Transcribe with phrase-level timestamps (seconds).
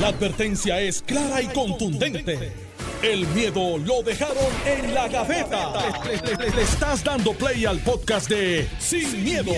[0.00, 2.52] La advertencia es clara y contundente.
[3.02, 4.36] El miedo lo dejaron
[4.66, 5.72] en la gaveta.
[6.04, 9.52] Le, le- le estás dando play al podcast de Sin, miedo,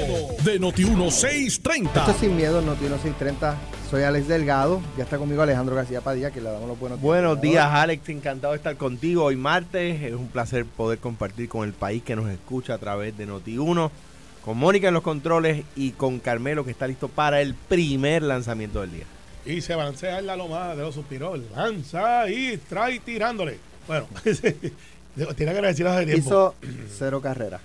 [0.45, 1.87] de Noti1630.
[1.87, 3.57] Esto es Sin Miedo, Notino 630.
[3.91, 4.83] Soy Alex Delgado.
[4.99, 7.05] Ya está conmigo Alejandro García Padilla, que le damos los buenos días.
[7.05, 8.09] Buenos días, Alex.
[8.09, 10.03] Encantado de estar contigo hoy martes.
[10.03, 13.91] Es un placer poder compartir con el país que nos escucha a través de Noti1,
[14.45, 18.81] con Mónica en los controles y con Carmelo que está listo para el primer lanzamiento
[18.81, 19.05] del día.
[19.47, 21.41] Y se balancea en la loma de los suspiros.
[21.55, 23.59] Lanza y trae tirándole.
[23.87, 24.09] Bueno,
[25.37, 26.27] tiene que decir hace tiempo.
[26.27, 26.55] Hizo
[26.99, 27.61] cero carreras.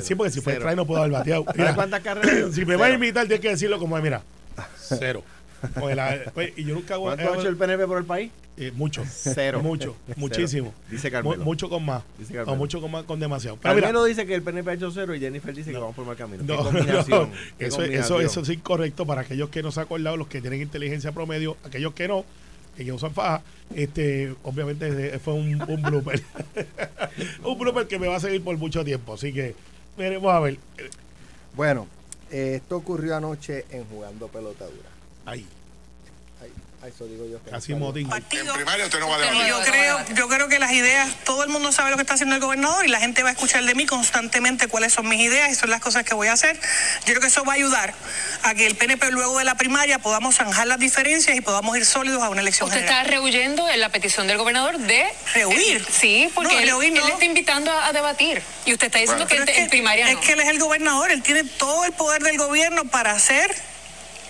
[0.00, 1.44] sí, porque si fue trae no puedo haber bateado.
[1.56, 2.54] ¿Sabes cuántas carreras?
[2.54, 4.22] si me vas a imitar, tienes que decirlo como es, mira.
[4.78, 5.22] Cero.
[5.94, 8.30] La- pues, y yo nunca hago ¿Cuánto ha hecho el PNP por el país?
[8.56, 9.04] eh, mucho.
[9.08, 9.60] Cero.
[9.62, 9.96] Mucho.
[10.16, 10.74] Muchísimo.
[10.90, 11.44] Dice Mu- Carmelo.
[11.44, 12.02] mucho con más.
[12.18, 12.56] Dice O Carmelo.
[12.58, 13.56] mucho con más con demasiado.
[13.62, 15.94] Pero mira, Carmelo dice que el PNP ha hecho cero y Jennifer dice que vamos
[15.94, 16.44] por mal camino.
[16.44, 17.30] ¿Qué No, combinación?
[17.30, 17.36] no.
[17.58, 18.20] ¿Qué Eso, combinación?
[18.22, 21.12] eso, eso es incorrecto para aquellos que no se han acordado, los que tienen inteligencia
[21.12, 22.24] promedio, aquellos que no,
[22.76, 23.42] que usan faja.
[23.74, 26.22] Este, obviamente fue un, un blooper.
[27.44, 29.14] un blooper que me va a seguir por mucho tiempo.
[29.14, 29.54] Así que
[29.96, 30.56] veremos a ver.
[31.54, 31.86] Bueno,
[32.30, 34.88] eh, esto ocurrió anoche en Jugando Pelotadura.
[35.28, 35.46] Ahí,
[36.40, 36.52] Ay,
[36.84, 37.42] ay, eso digo yo.
[37.44, 38.08] que casi no motín.
[38.08, 38.54] partido.
[38.54, 39.46] primaria usted no va a debatir.
[39.48, 42.36] yo creo, yo creo que las ideas, todo el mundo sabe lo que está haciendo
[42.36, 45.50] el gobernador y la gente va a escuchar de mí constantemente cuáles son mis ideas
[45.50, 46.54] y son las cosas que voy a hacer.
[47.04, 47.92] Yo creo que eso va a ayudar
[48.44, 51.84] a que el PNP luego de la primaria podamos zanjar las diferencias y podamos ir
[51.84, 53.00] sólidos a una elección Usted general.
[53.02, 55.84] está rehuyendo en la petición del gobernador de ¿Rehuir?
[55.90, 57.08] Sí, porque No, él, rehuir él no.
[57.08, 58.40] está invitando a, a debatir.
[58.66, 60.20] Y usted está diciendo que es en, en primaria es no.
[60.20, 63.52] que él es el gobernador, él tiene todo el poder del gobierno para hacer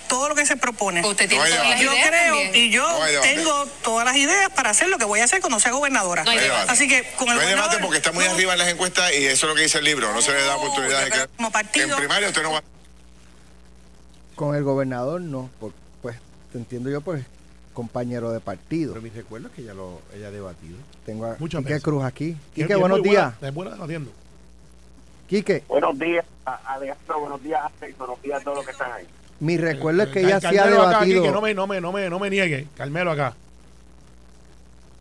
[0.09, 1.05] todo lo que se propone.
[1.07, 2.55] Usted tiene todas las Yo ideas creo también.
[2.57, 3.35] y yo No debate.
[3.35, 6.25] tengo todas las ideas para hacer lo que voy a hacer cuando sea gobernadora.
[6.25, 6.71] No hay debate.
[6.73, 8.69] Así que con el No hay debate gobernador, porque está muy no, arriba en las
[8.69, 10.13] encuestas y eso es lo que dice el libro.
[10.13, 11.27] No se le da oportunidad de que.
[11.37, 12.63] como partido- En primaria usted no va.
[14.35, 16.17] Con el gobernador no, por- pues
[16.53, 17.25] te entiendo yo, pues
[17.75, 18.93] compañero de partido.
[18.93, 20.77] Pero mis recuerdos es que ella, lo, ella ha debatido.
[21.07, 21.85] Tengo a Muchas Quique veces.
[21.85, 22.33] Cruz aquí.
[22.33, 23.33] Que- Quique, que es buenos días.
[23.39, 24.13] buena- Es buena debatiendo.
[25.29, 27.21] Quique, Buenos días, a- Alejandro.
[27.21, 27.99] Buenos días, Alex.
[27.99, 29.07] Buenos días a todos los que están ahí.
[29.41, 31.23] Mi recuerdo es que ella sí ha Carmelo acá, debatido.
[31.23, 32.67] Quique, no me, no, me, no, me, no me niegue.
[32.77, 33.35] Carmelo acá.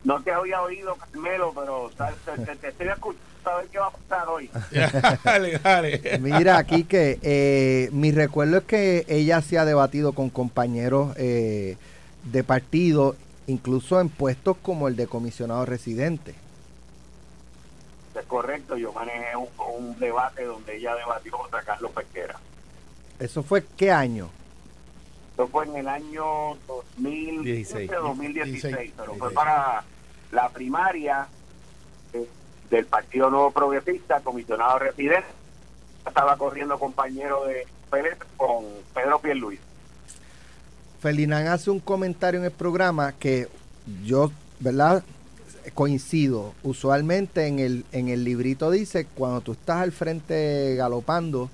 [0.04, 3.88] No te había oído, Carmelo, pero te, te- te estoy escuchando a ver qué va
[3.88, 4.50] a pasar hoy.
[5.24, 6.20] dale, dale.
[6.20, 11.78] Mira, Quique, eh, mi recuerdo es que ella se ha debatido con compañeros eh,
[12.24, 13.16] de partido,
[13.48, 16.36] incluso en puestos como el de comisionado residente.
[18.20, 22.38] Es correcto, yo manejé un, un debate donde ella debatió contra Carlos Pesquera.
[23.20, 24.30] ¿Eso fue qué año?
[25.34, 27.92] Eso fue en el año 2016, 16.
[27.92, 29.34] 2016, pero fue 16.
[29.34, 29.84] para
[30.32, 31.28] la primaria
[32.14, 32.28] eh,
[32.70, 35.28] del Partido Nuevo Progresista, comisionado residente.
[36.06, 39.60] Estaba corriendo compañero de Pérez con Pedro Pierluis.
[41.00, 43.48] Ferdinand hace un comentario en el programa que
[44.04, 45.04] yo, ¿verdad?
[45.74, 46.54] Coincido.
[46.64, 51.50] Usualmente en el, en el librito dice, cuando tú estás al frente galopando,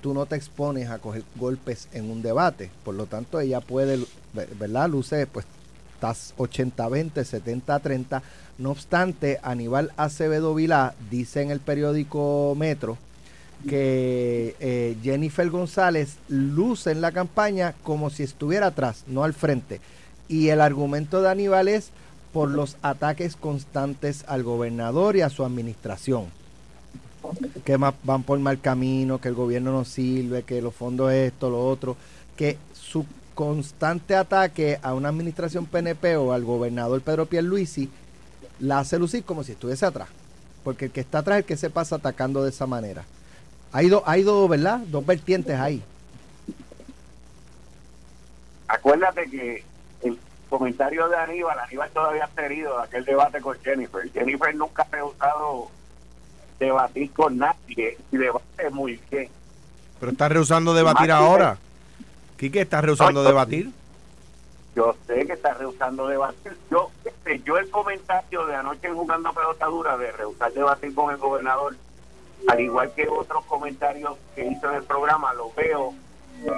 [0.00, 2.70] tú no te expones a coger golpes en un debate.
[2.84, 4.04] Por lo tanto, ella puede,
[4.58, 4.88] ¿verdad?
[4.88, 5.46] Luce, pues,
[5.94, 8.22] estás 80-20, 70-30.
[8.58, 12.98] No obstante, Aníbal Acevedo Vilá dice en el periódico Metro
[13.68, 19.80] que eh, Jennifer González luce en la campaña como si estuviera atrás, no al frente.
[20.28, 21.90] Y el argumento de Aníbal es
[22.32, 26.26] por los ataques constantes al gobernador y a su administración.
[27.64, 31.50] Que ma- van por mal camino, que el gobierno no sirve, que los fondos esto,
[31.50, 31.96] lo otro.
[32.36, 33.04] Que su
[33.34, 37.88] constante ataque a una administración PNP o al gobernador Pedro Pierluisi
[38.58, 40.08] la hace lucir como si estuviese atrás.
[40.64, 43.04] Porque el que está atrás es el que se pasa atacando de esa manera.
[43.72, 44.80] Hay, do- hay dos, ¿verdad?
[44.80, 45.82] Dos vertientes ahí.
[48.68, 49.64] Acuérdate que
[50.02, 54.10] el comentario de Aníbal, Aníbal todavía ha herido de aquel debate con Jennifer.
[54.12, 55.68] Jennifer nunca ha rehusado
[56.60, 59.28] debatir con nadie y debate muy bien.
[59.98, 61.58] Pero está rehusando debatir Más ahora.
[62.36, 63.70] Quique está rehusando No, debatir.
[64.76, 66.56] Yo sé que está rehusando debatir.
[66.70, 71.10] Yo, este, yo el comentario de anoche en Jugando Pelota Dura de rehusar debatir con
[71.10, 71.76] el gobernador,
[72.46, 75.92] al igual que otros comentarios que hizo en el programa, lo veo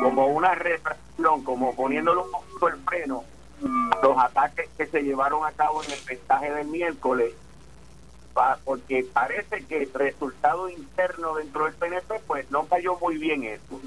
[0.01, 3.25] como una retracción, como poniéndole un poquito el freno
[4.03, 7.33] los ataques que se llevaron a cabo en el mensaje del miércoles,
[8.33, 13.45] pa- porque parece que el resultado interno dentro del PNP pues no cayó muy bien
[13.45, 13.81] eso.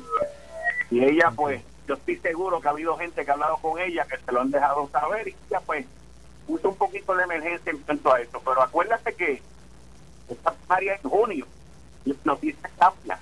[0.92, 4.06] Y ella pues, yo estoy seguro que ha habido gente que ha hablado con ella,
[4.06, 5.86] que se lo han dejado saber y ella pues
[6.48, 8.42] puso un poquito de emergencia en cuanto a eso.
[8.44, 9.42] Pero acuérdate que
[10.30, 11.48] esta primaria en junio,
[12.06, 13.20] y la noticia cambia.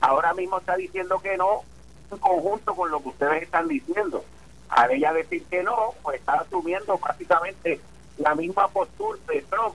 [0.00, 1.62] Ahora mismo está diciendo que no,
[2.10, 4.24] en conjunto con lo que ustedes están diciendo.
[4.68, 7.80] Al ella decir que no, pues está asumiendo prácticamente
[8.18, 9.74] la misma postura de Trump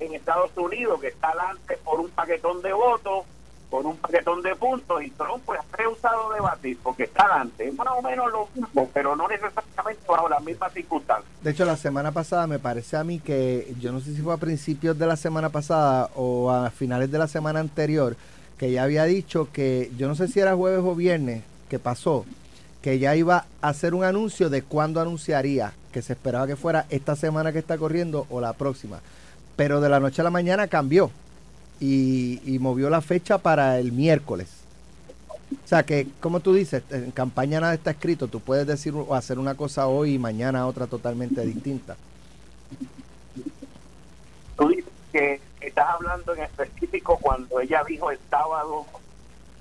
[0.00, 3.24] en Estados Unidos, que está adelante por un paquetón de votos,
[3.70, 7.68] por un paquetón de puntos, y Trump pues ha rehusado debatir porque está adelante.
[7.68, 11.30] Es más o menos lo mismo, pero no necesariamente bajo las mismas circunstancias.
[11.42, 14.34] De hecho, la semana pasada me parece a mí que, yo no sé si fue
[14.34, 18.16] a principios de la semana pasada o a finales de la semana anterior,
[18.58, 22.24] que ya había dicho que, yo no sé si era jueves o viernes, que pasó,
[22.80, 26.86] que ya iba a hacer un anuncio de cuándo anunciaría, que se esperaba que fuera
[26.90, 29.00] esta semana que está corriendo o la próxima.
[29.54, 31.12] Pero de la noche a la mañana cambió
[31.78, 34.48] y, y movió la fecha para el miércoles.
[35.52, 38.26] O sea que, como tú dices, en campaña nada está escrito.
[38.26, 41.96] Tú puedes decir o hacer una cosa hoy y mañana otra totalmente distinta.
[44.56, 48.84] Tú dices que estás hablando en específico cuando ella dijo el sábado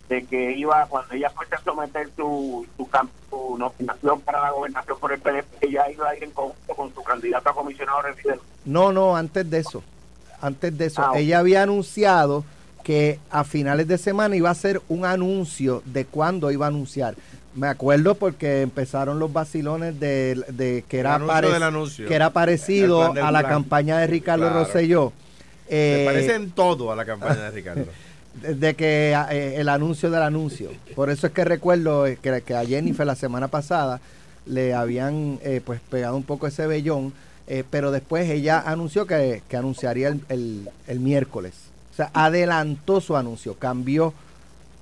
[0.10, 4.52] de que iba, cuando ella fue a someter su, su, cam- su nominación para la
[4.52, 8.02] gobernación por el PDP, ella iba a ir en conjunto con su candidato a comisionado
[8.02, 8.42] residente.
[8.66, 9.82] No, no, antes de eso.
[10.42, 11.02] Antes de eso.
[11.02, 11.12] Ah.
[11.16, 12.44] Ella había anunciado
[12.84, 17.16] que a finales de semana iba a hacer un anuncio de cuándo iba a anunciar.
[17.56, 23.32] Me acuerdo porque empezaron los vacilones de, de que, era parec- que era parecido a
[23.32, 24.66] la campaña de Ricardo Claro.
[24.66, 25.14] Rosselló.
[25.70, 27.86] Se Eh, parece en todo a la campaña de Ricardo.
[28.42, 30.72] De, que eh, el anuncio del anuncio.
[30.96, 34.00] Por eso es que recuerdo eh, que, que a Jennifer la semana pasada
[34.46, 37.14] le habían eh, pues pegado un poco ese vellón,
[37.48, 41.54] eh, pero después ella anunció que, que anunciaría el, el- el miércoles.
[41.92, 44.14] O sea, adelantó su anuncio, cambió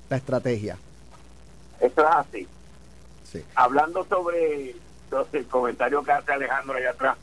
[0.10, 0.78] la estrategia.
[1.80, 2.48] Eso es así.
[3.32, 3.44] Sí.
[3.56, 4.76] Hablando sobre,
[5.10, 7.18] sobre el comentario que hace Alejandro allá atrás,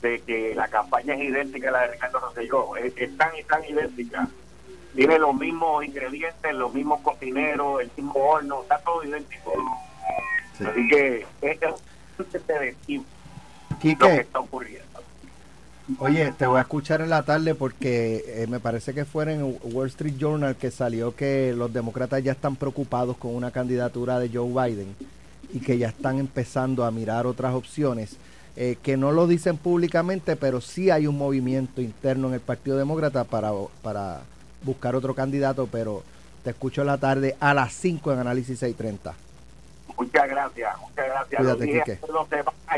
[0.00, 3.42] de que la campaña es idéntica a la de Ricardo Rosselló, es, es tan y
[3.44, 4.28] tan idéntica.
[4.94, 9.52] Tiene los mismos ingredientes, los mismos cocineros, el mismo horno, está todo idéntico.
[10.56, 10.64] Sí.
[10.64, 11.58] Así que es
[12.18, 13.04] un
[13.82, 15.00] lo que está ocurriendo.
[15.98, 19.58] oye, te voy a escuchar en la tarde porque eh, me parece que fue en
[19.62, 24.30] Wall Street Journal que salió que los demócratas ya están preocupados con una candidatura de
[24.32, 24.94] Joe Biden
[25.52, 28.16] y que ya están empezando a mirar otras opciones,
[28.56, 32.78] eh, que no lo dicen públicamente, pero sí hay un movimiento interno en el Partido
[32.78, 33.52] Demócrata para,
[33.82, 34.22] para
[34.64, 36.02] buscar otro candidato, pero
[36.42, 39.14] te escucho en la tarde a las 5 en Análisis 630.
[39.96, 41.40] Muchas gracias, muchas gracias.
[41.40, 41.98] Cuídate, Quique.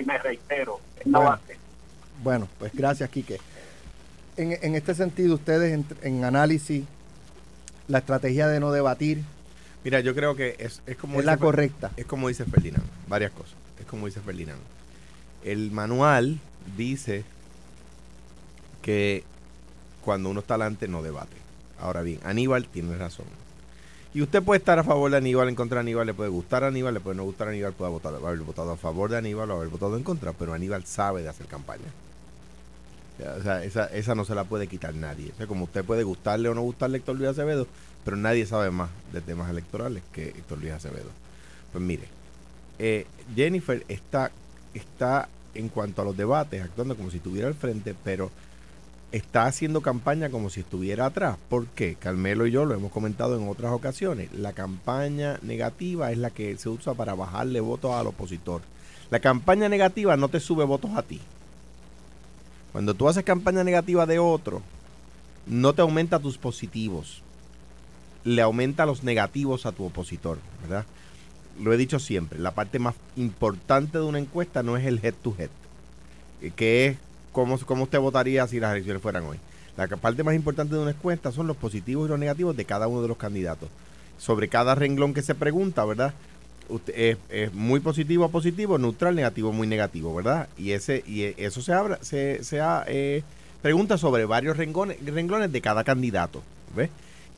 [0.00, 0.80] y me reitero.
[1.04, 1.38] Bueno.
[2.22, 3.38] Bueno, pues gracias, Quique.
[4.36, 6.84] En, en este sentido, ustedes en, en análisis,
[7.88, 9.22] la estrategia de no debatir
[9.84, 11.92] Mira, yo creo que es, es como es la dice- correcta.
[11.96, 13.54] Es como dice Ferdinand, varias cosas.
[13.78, 14.58] Es como dice Ferdinand.
[15.44, 16.40] El manual
[16.76, 17.22] dice
[18.82, 19.22] que
[20.04, 21.36] cuando uno está adelante no debate.
[21.80, 23.26] Ahora bien, Aníbal tiene razón.
[24.14, 26.64] Y usted puede estar a favor de Aníbal, en contra de Aníbal, le puede gustar
[26.64, 29.18] a Aníbal, le puede no gustar a Aníbal, puede votar, haber votado a favor de
[29.18, 31.84] Aníbal o haber votado en contra, pero Aníbal sabe de hacer campaña.
[33.38, 35.32] O sea, esa, esa no se la puede quitar nadie.
[35.32, 37.66] O sea, como usted puede gustarle o no gustarle a Héctor Luis Acevedo,
[38.04, 41.10] pero nadie sabe más de temas electorales que Héctor Luis Acevedo.
[41.72, 42.08] Pues mire,
[42.78, 44.30] eh, Jennifer está,
[44.74, 48.30] está en cuanto a los debates actuando como si estuviera al frente, pero
[49.12, 51.38] está haciendo campaña como si estuviera atrás.
[51.48, 51.94] ¿Por qué?
[51.94, 54.32] Carmelo y yo lo hemos comentado en otras ocasiones.
[54.32, 58.62] La campaña negativa es la que se usa para bajarle votos al opositor.
[59.10, 61.20] La campaña negativa no te sube votos a ti.
[62.72, 64.62] Cuando tú haces campaña negativa de otro,
[65.46, 67.22] no te aumenta tus positivos.
[68.24, 70.84] Le aumenta los negativos a tu opositor, ¿verdad?
[71.60, 75.14] Lo he dicho siempre, la parte más importante de una encuesta no es el head
[75.14, 75.48] to head,
[76.42, 76.98] eh, que es
[77.36, 79.36] cómo, cómo usted votaría si las elecciones fueran hoy.
[79.76, 82.88] La parte más importante de una encuesta son los positivos y los negativos de cada
[82.88, 83.68] uno de los candidatos.
[84.16, 86.14] Sobre cada renglón que se pregunta, ¿verdad?
[86.94, 90.48] Es, es muy positivo positivo, neutral, negativo, muy negativo, ¿verdad?
[90.56, 93.22] Y ese y eh, eso se abra, se, se eh,
[93.60, 96.42] pregunta sobre varios renglones, renglones de cada candidato,
[96.74, 96.88] ¿ves?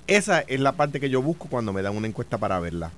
[0.07, 2.93] Esa es la parte que yo busco cuando me dan una encuesta para verla.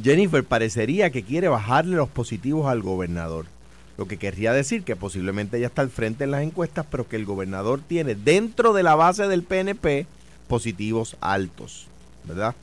[0.00, 3.46] Jennifer parecería que quiere bajarle los positivos al gobernador.
[3.96, 7.16] Lo que querría decir que posiblemente ella está al frente en las encuestas, pero que
[7.16, 10.06] el gobernador tiene dentro de la base del PNP
[10.48, 11.86] positivos altos,
[12.24, 12.54] ¿verdad?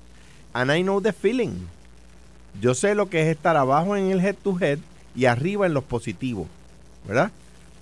[0.54, 1.54] And I know the feeling.
[2.62, 4.78] Yo sé lo que es estar abajo en el head to head
[5.16, 6.48] y arriba en los positivos,
[7.08, 7.32] ¿verdad?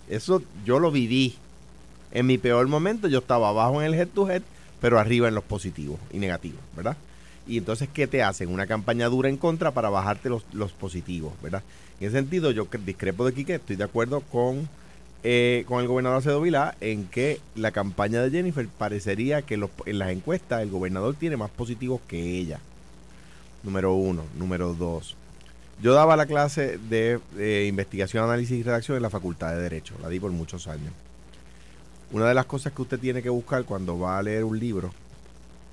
[0.09, 1.35] Eso yo lo viví.
[2.13, 4.43] En mi peor momento yo estaba abajo en el head to head,
[4.79, 6.95] pero arriba en los positivos y negativos, ¿verdad?
[7.47, 8.49] Y entonces, ¿qué te hacen?
[8.49, 11.63] Una campaña dura en contra para bajarte los, los positivos, ¿verdad?
[12.01, 14.67] En ese sentido, yo cre- discrepo de Quique, estoy de acuerdo con,
[15.21, 19.53] eh, con el gobernador Acedo Vilá en que la campaña de Jennifer parecería que
[19.85, 22.59] en las encuestas el gobernador tiene más positivos que ella.
[23.61, 24.23] Número uno.
[24.35, 25.15] Número dos.
[25.79, 29.93] Yo daba la clase de, de investigación, análisis y redacción en la Facultad de Derecho.
[30.01, 30.91] La di por muchos años.
[32.11, 34.91] Una de las cosas que usted tiene que buscar cuando va a leer un libro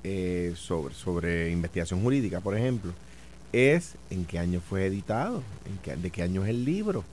[0.03, 2.93] eh, sobre, sobre investigación jurídica, por ejemplo,
[3.53, 7.03] es en qué año fue editado, en qué, de qué año es el libro.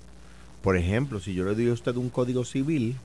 [0.62, 2.96] Por ejemplo, si yo le doy a usted un código civil,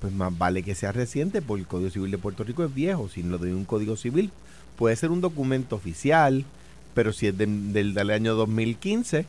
[0.00, 3.08] pues más vale que sea reciente, porque el Código Civil de Puerto Rico es viejo.
[3.08, 4.32] Si le doy un código civil,
[4.76, 6.44] puede ser un documento oficial,
[6.92, 9.26] pero si es de- del, del año 2015,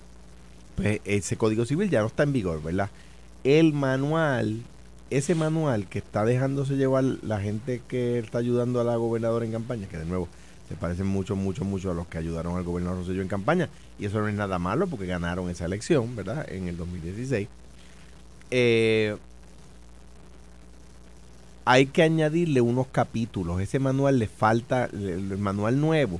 [0.75, 2.89] pues ese Código Civil ya no está en vigor, ¿verdad?
[3.44, 4.62] El manual,
[5.12, 9.51] ese manual que está dejándose llevar la gente que está ayudando a la gobernadora en
[9.51, 10.27] campaña, que de nuevo
[10.70, 14.05] se parecen mucho, mucho, mucho a los que ayudaron al gobernador Rosselló en campaña, y
[14.05, 16.46] eso no es nada malo porque ganaron esa elección, ¿verdad?
[16.51, 17.48] En el 2016.
[18.51, 19.15] Eh,
[21.65, 23.62] hay que añadirle unos capítulos.
[23.62, 26.20] Ese manual le falta, el, manual nuevo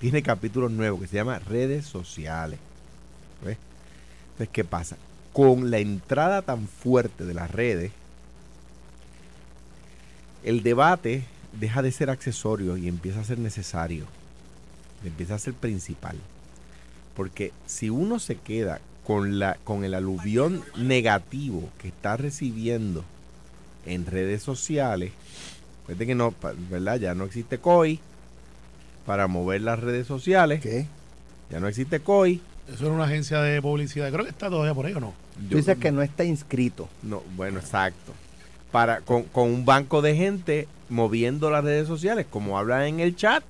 [0.00, 2.58] tiene capítulos nuevos que se llama redes sociales.
[3.44, 3.58] ¿Ves?
[4.32, 4.96] Entonces, ¿qué pasa?
[5.32, 7.92] Con la entrada tan fuerte de las redes,
[10.44, 11.24] el debate
[11.58, 14.06] deja de ser accesorio y empieza a ser necesario.
[15.04, 16.16] Empieza a ser principal.
[17.14, 23.04] Porque si uno se queda con, la, con el aluvión negativo que está recibiendo
[23.86, 25.12] en redes sociales,
[25.86, 26.34] fíjate que no,
[26.70, 26.96] ¿verdad?
[26.98, 28.00] Ya no existe COI
[29.06, 30.60] para mover las redes sociales.
[30.60, 30.86] ¿Qué?
[31.50, 32.40] Ya no existe COI.
[32.72, 34.10] Eso era una agencia de publicidad.
[34.10, 35.14] Creo que está todavía por ahí o no.
[35.36, 36.88] Tú Yo- dices que no está inscrito.
[37.02, 38.12] No, bueno, exacto.
[38.76, 43.16] Para, con, con un banco de gente moviendo las redes sociales, como hablan en el
[43.16, 43.42] chat.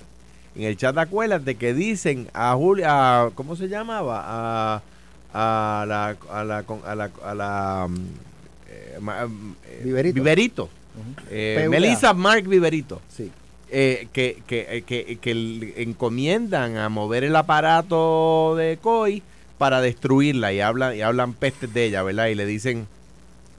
[0.55, 4.23] En el chat, acuérdate que dicen a Julia, ¿cómo se llamaba?
[4.25, 4.81] A,
[5.33, 7.95] a la, a la, a la, a la, mm,
[8.69, 9.09] eh, mm,
[9.65, 10.13] eh, Viverito.
[10.15, 10.69] Viverito.
[11.29, 11.67] Eh.
[11.69, 13.01] Melissa Mark Viverito.
[13.09, 13.29] Sí.
[13.69, 19.21] que, que, que, que encomiendan a mover el aparato de COI
[19.57, 22.27] para destruirla y hablan, y hablan pestes de ella, ¿verdad?
[22.27, 22.87] Y le dicen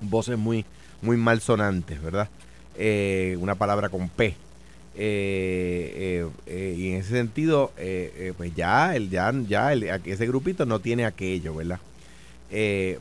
[0.00, 0.64] voces muy,
[1.02, 2.28] muy malsonantes, ¿verdad?
[2.76, 4.34] Eh, una palabra con P.
[5.00, 7.72] Eh, eh, y en ese sentido,
[8.36, 11.80] pues ya, el, ya, ya ese grupito no tiene aquello, ¿verdad?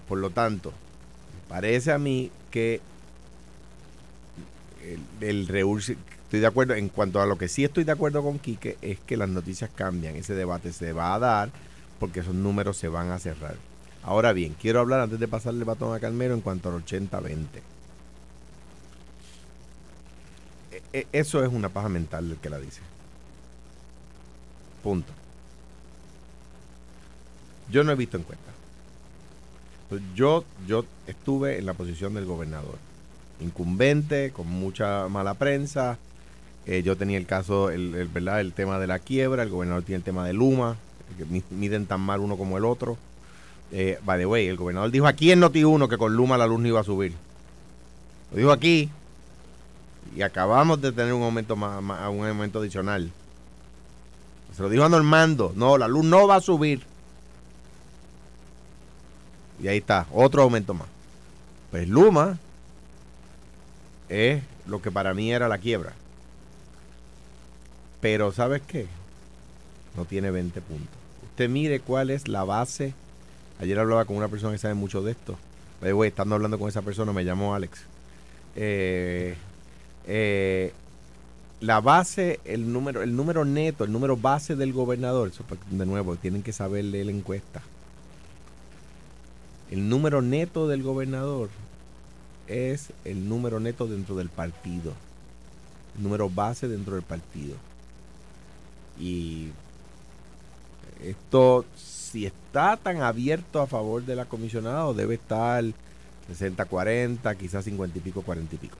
[0.07, 0.73] Por lo tanto,
[1.49, 2.81] parece a mí que
[5.21, 8.77] el, estoy de acuerdo en cuanto a lo que sí estoy de acuerdo con Quique
[8.81, 11.49] es que las noticias cambian, ese debate se va a dar
[11.99, 13.55] porque esos números se van a cerrar.
[14.03, 17.61] Ahora bien, quiero hablar antes de pasarle el batón a Calmero en cuanto al 80-20.
[20.71, 20.76] E- e-
[21.12, 22.82] Eso es una paja mental el que la dice.
[24.84, 25.12] Punto.
[27.72, 28.53] Yo no he visto encuestas.
[29.89, 32.75] Pues Yo, yo estuve en la posición del gobernador
[33.39, 35.98] incumbente, con mucha mala prensa.
[36.65, 38.41] Eh, yo tenía el caso, el, ¿verdad?
[38.41, 40.75] el tema de la quiebra, el gobernador tiene el tema de Luma,
[41.17, 42.98] que mi- miden tan mal uno como el otro.
[43.72, 46.60] Eh, by the way, el gobernador dijo aquí en Noti1 que con Luma la luz
[46.60, 47.13] no iba a subir.
[48.32, 48.89] Lo dijo aquí
[50.17, 53.12] y acabamos de tener un aumento más, un aumento adicional.
[54.55, 56.81] Se lo dijo a Normando, no, la luz no va a subir.
[59.62, 60.88] Y ahí está, otro aumento más.
[61.69, 62.39] Pues Luma
[64.09, 65.93] es lo que para mí era la quiebra.
[68.01, 68.88] Pero ¿sabes qué?
[69.95, 70.95] No tiene 20 puntos.
[71.29, 72.95] Usted mire cuál es la base.
[73.59, 75.38] Ayer hablaba con una persona que sabe mucho de esto.
[75.81, 77.81] The way, estando hablando con esa persona, me llamó Alex.
[78.55, 79.38] Eh,
[80.07, 80.73] eh,
[81.59, 85.31] la base, el número, el número neto, el número base del gobernador,
[85.69, 87.61] de nuevo, tienen que saber leer la encuesta.
[89.69, 91.49] El número neto del gobernador
[92.47, 94.93] es el número neto dentro del partido.
[95.97, 97.55] El número base dentro del partido.
[98.99, 99.49] Y
[101.03, 105.63] esto, si está tan abierto a favor de la comisionada, debe estar
[106.31, 108.77] 60-40, quizás 50 y pico, 40 y pico.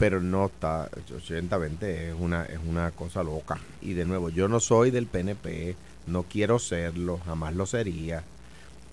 [0.00, 3.60] Pero no está 80-20, es una, es una cosa loca.
[3.80, 5.76] Y de nuevo, yo no soy del PNP,
[6.08, 8.24] no quiero serlo, jamás lo sería.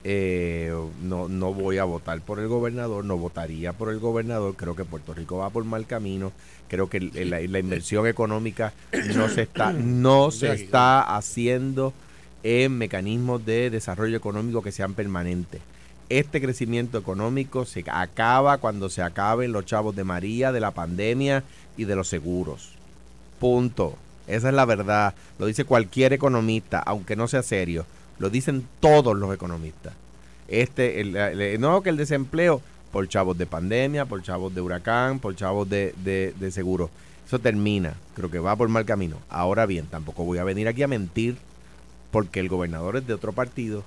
[0.03, 0.71] Eh,
[1.01, 4.85] no, no voy a votar por el gobernador, no votaría por el gobernador, creo que
[4.85, 6.31] Puerto Rico va por mal camino,
[6.67, 8.73] creo que la, la inversión económica
[9.15, 11.93] no se está, no se está haciendo
[12.43, 15.61] en mecanismos de desarrollo económico que sean permanentes.
[16.09, 21.43] Este crecimiento económico se acaba cuando se acaben los chavos de María, de la pandemia
[21.75, 22.69] y de los seguros.
[23.39, 23.95] Punto.
[24.25, 25.13] Esa es la verdad.
[25.37, 27.85] Lo dice cualquier economista, aunque no sea serio.
[28.19, 29.93] Lo dicen todos los economistas.
[30.47, 32.61] Este, el- no que el desempleo
[32.91, 36.47] por chavos de pandemia, por chavos de huracán, por chavos de, de, de.
[36.47, 37.95] Eso termina.
[38.15, 39.17] Creo que va por mal camino.
[39.29, 41.37] Ahora bien, tampoco voy a venir aquí a mentir
[42.11, 43.83] porque el gobernador es de otro partido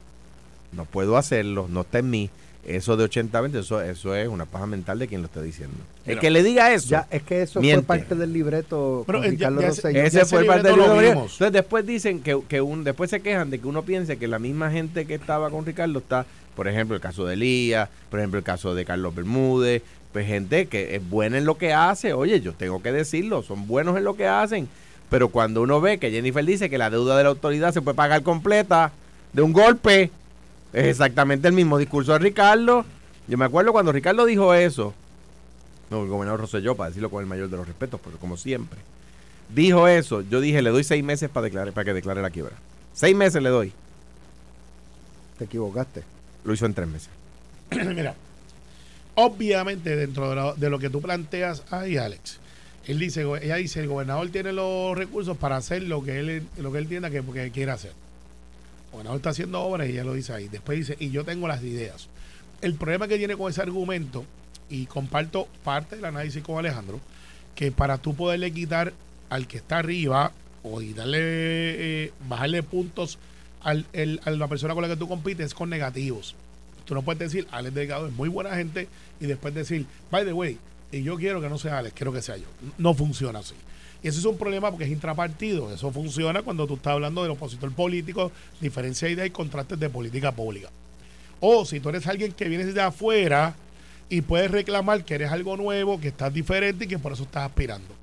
[0.72, 2.30] no puedo hacerlo, no está en mí.
[2.66, 5.76] Eso de 80-20, eso, eso es una paja mental de quien lo esté diciendo.
[6.04, 7.86] El que le diga eso, Ya, es que eso Miente.
[7.86, 9.98] fue parte del libreto Pero, con eh, ya- Ricardo ya- Rosselló.
[9.98, 11.14] ya ese ese fue parte del libreto lo libro.
[11.16, 11.32] vimos.
[11.32, 14.38] Entonces después dicen que, que un, después se quejan de que uno piense que la
[14.38, 18.36] misma gente que estaba con Ricardo está, por ejemplo, el caso de Elías, por ejemplo,
[18.38, 22.42] el caso de Carlos Bermúdez, pues gente que es buena en lo que hace, oye,
[22.42, 24.68] yo tengo que decirlo, son buenos en lo que hacen,
[25.08, 27.96] pero cuando uno ve que Jennifer dice que la deuda de la autoridad se puede
[27.96, 28.92] pagar completa
[29.32, 30.10] de un golpe,
[30.72, 32.84] es exactamente el mismo discurso de Ricardo.
[33.26, 34.94] Yo me acuerdo cuando Ricardo dijo eso,
[35.90, 38.78] no, el gobernador Rosselló, para decirlo con el mayor de los respetos, pero como siempre,
[39.54, 42.56] dijo eso, yo dije, le doy seis meses para, declarar, para que declare la quiebra.
[42.92, 43.72] Seis meses le doy.
[45.38, 46.04] Te equivocaste.
[46.44, 47.10] Lo hizo en tres meses.
[47.70, 48.14] Mira,
[49.14, 52.38] obviamente dentro de lo, de lo que tú planteas ahí, Alex,
[52.86, 56.72] él dice, ella dice, el gobernador tiene los recursos para hacer lo que él, lo
[56.72, 57.92] que él entienda que, que quiere hacer.
[58.92, 60.48] Gobernador está haciendo obras y ella lo dice ahí.
[60.48, 62.08] Después dice, y yo tengo las ideas.
[62.60, 64.24] El problema que tiene con ese argumento,
[64.68, 67.00] y comparto parte del análisis con Alejandro,
[67.54, 68.92] que para tú poderle quitar
[69.28, 70.32] al que está arriba
[70.62, 73.18] o y darle, eh, bajarle puntos
[73.62, 76.34] al, el- a la persona con la que tú compites es con negativos.
[76.84, 78.88] Tú no puedes decir, Alex Delgado es muy buena gente
[79.20, 80.58] y después decir, by the way,
[80.92, 82.46] y yo quiero que no sea Alex, quiero que sea yo.
[82.78, 83.54] No funciona así.
[84.02, 85.72] Y eso es un problema porque es intrapartido.
[85.72, 89.90] Eso funciona cuando tú estás hablando del opositor político, diferencia de idea y contrastes de
[89.90, 90.70] política pública.
[91.40, 93.54] O si tú eres alguien que vienes de afuera
[94.08, 97.46] y puedes reclamar que eres algo nuevo, que estás diferente y que por eso estás
[97.46, 97.94] aspirando.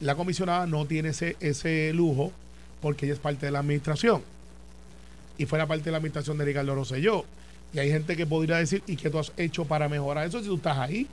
[0.00, 2.32] La comisionada no tiene ese, ese lujo
[2.80, 4.22] porque ella es parte de la administración.
[5.38, 7.24] Y fuera parte de la administración de Ricardo Rosselló.
[7.72, 10.46] Y hay gente que podría decir, ¿y qué tú has hecho para mejorar eso si
[10.46, 11.06] tú estás ahí?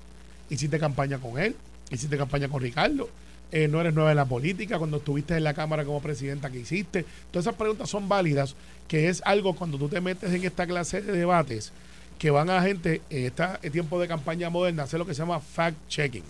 [0.49, 1.55] Hiciste campaña con él,
[1.91, 3.09] hiciste campaña con Ricardo.
[3.51, 6.59] Eh, no eres nueva en la política, cuando estuviste en la Cámara como presidenta que
[6.59, 7.05] hiciste.
[7.31, 8.55] Todas esas preguntas son válidas,
[8.87, 11.71] que es algo cuando tú te metes en esta clase de debates
[12.19, 15.39] que van a gente en este tiempo de campaña moderna hacer lo que se llama
[15.39, 16.23] fact-checking,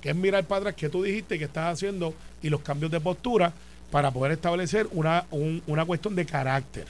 [0.00, 3.00] que es mirar para atrás qué tú dijiste que estás haciendo y los cambios de
[3.00, 3.52] postura
[3.90, 6.86] para poder establecer una, un- una cuestión de carácter,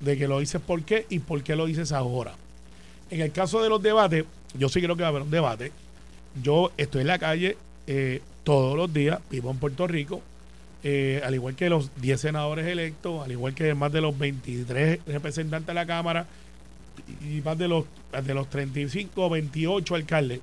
[0.00, 2.34] de que lo dices por qué y por qué lo dices ahora.
[3.10, 4.24] En el caso de los debates,
[4.58, 5.70] yo sí creo que va a haber un debate.
[6.42, 10.22] Yo estoy en la calle eh, todos los días, vivo en Puerto Rico,
[10.84, 15.00] eh, al igual que los 10 senadores electos, al igual que más de los 23
[15.04, 16.28] representantes de la Cámara
[17.22, 17.86] y más de los,
[18.24, 20.40] de los 35 o 28 alcaldes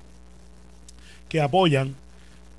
[1.30, 1.94] que apoyan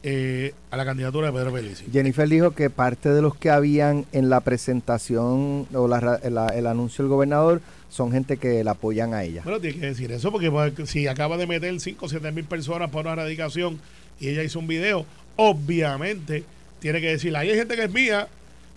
[0.02, 1.86] eh, a la candidatura de Pedro Felici.
[1.94, 6.16] Jennifer dijo que parte de los que habían en la presentación o la
[6.56, 9.44] el anuncio del gobernador son gente que la apoyan a ella.
[9.44, 12.46] Bueno, tiene que decir eso porque pues, si acaba de meter 5 o 7 mil
[12.46, 13.80] personas por una erradicación
[14.20, 16.44] y ella hizo un video, obviamente
[16.80, 18.28] tiene que decir, ahí hay gente que es mía,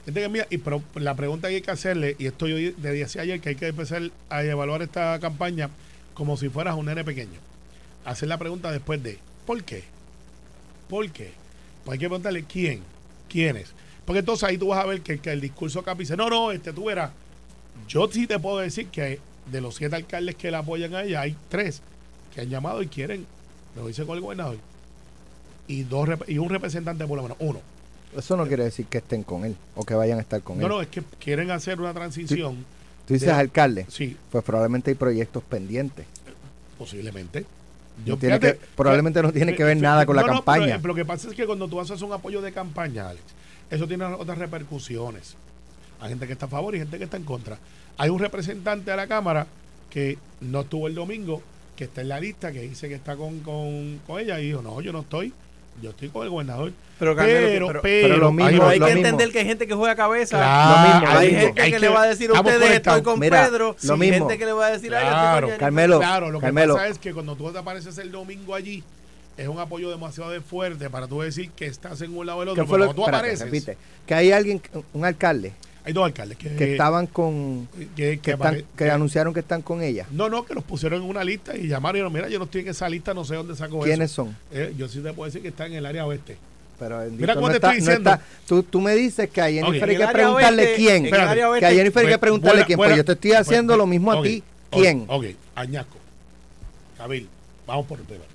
[0.04, 2.56] gente que es mía, y pero la pregunta que hay que hacerle, y esto yo
[2.56, 5.70] le decía ayer que hay que empezar a evaluar esta campaña
[6.14, 7.38] como si fueras un nene pequeño.
[8.04, 9.84] Hacer la pregunta después de, ¿por qué?
[10.88, 11.32] ¿Por qué?
[11.84, 12.82] Pues hay que preguntarle quién,
[13.28, 13.72] quiénes.
[14.04, 16.50] Porque entonces ahí tú vas a ver que, que el discurso acá dice, no, no,
[16.50, 17.10] este tú verás.
[17.86, 21.20] Yo sí te puedo decir que de los siete alcaldes que la apoyan a ella,
[21.20, 21.82] hay tres
[22.34, 23.26] que han llamado y quieren,
[23.76, 24.58] lo dice con el gobernador,
[25.68, 27.60] y, dos, y un representante por lo menos, uno.
[28.16, 30.64] Eso no quiere decir que estén con él o que vayan a estar con No,
[30.66, 30.68] él.
[30.72, 32.64] no, es que quieren hacer una transición.
[33.06, 36.06] Tú dices de- alcalde, Sí, pues probablemente hay proyectos pendientes.
[36.78, 37.44] posiblemente.
[38.06, 40.66] No tiene que- probablemente no tiene que ver nada con la no, no, campaña.
[40.66, 43.24] pero, eh, lo que pasa es que cuando tú haces un apoyo de campaña, Alex,
[43.70, 45.34] eso tiene otras repercusiones.
[46.00, 47.58] Hay gente que está a favor y gente que está en contra.
[47.96, 49.48] Hay un representante de la Cámara
[49.90, 51.42] que no estuvo el domingo,
[51.74, 54.62] que está en la lista, que dice que está con, con, con ella y dijo,
[54.62, 55.32] no, yo no estoy,
[55.82, 56.72] yo estoy con el gobernador.
[56.98, 59.06] Pero, pero, pero- lo hay- mismo, hay lo que mismo.
[59.08, 60.36] entender que hay gente que juega cabeza.
[60.38, 62.70] Claro, Lo mismo, lo hay gente hay que, que- le va a decir a ustedes
[62.72, 63.76] estoy con Mira, Pedro.
[63.82, 64.16] lo y mismo.
[64.28, 65.58] gente que le va a decir Claro, Jennifer.
[65.60, 66.74] Carmelo, Claro, lo que Carmelo.
[66.74, 68.82] pasa es que cuando tú te apareces el domingo allí,
[69.36, 72.42] es un apoyo demasiado de fuerte para tú decir que estás en un lado o
[72.42, 72.64] el ¿Qué otro.
[72.66, 74.60] Pero lo cuando tú espérate, apareces, repite, que hay alguien,
[74.92, 75.52] un alcalde,
[75.88, 79.32] hay dos alcaldes que, que estaban con, que, que, que están, apare- que que- anunciaron
[79.34, 80.06] que están con ella.
[80.10, 82.44] No, no, que los pusieron en una lista y llamaron y dijeron, mira, yo no
[82.44, 84.24] estoy en esa lista, no sé dónde saco ¿Quiénes eso.
[84.26, 84.36] son?
[84.52, 86.36] Eh, yo sí te puedo decir que está en el área oeste.
[86.78, 88.10] Pero bendito, Mira cómo no te está- estoy no diciendo.
[88.10, 90.90] está- tú, tú me dices que a Jennifer Ok, hay que preguntarle oeste, quién.
[90.96, 92.76] en el Espérate, que a Jennifer hay que preguntarle buena- quién.
[92.76, 94.42] buena- pues yo te estoy haciendo lo mismo a ti.
[94.70, 95.04] ¿Quién?
[95.08, 95.24] Ok,
[95.54, 95.96] Añasco.
[96.96, 97.28] Cabil.
[97.66, 98.28] Vamos por el primero.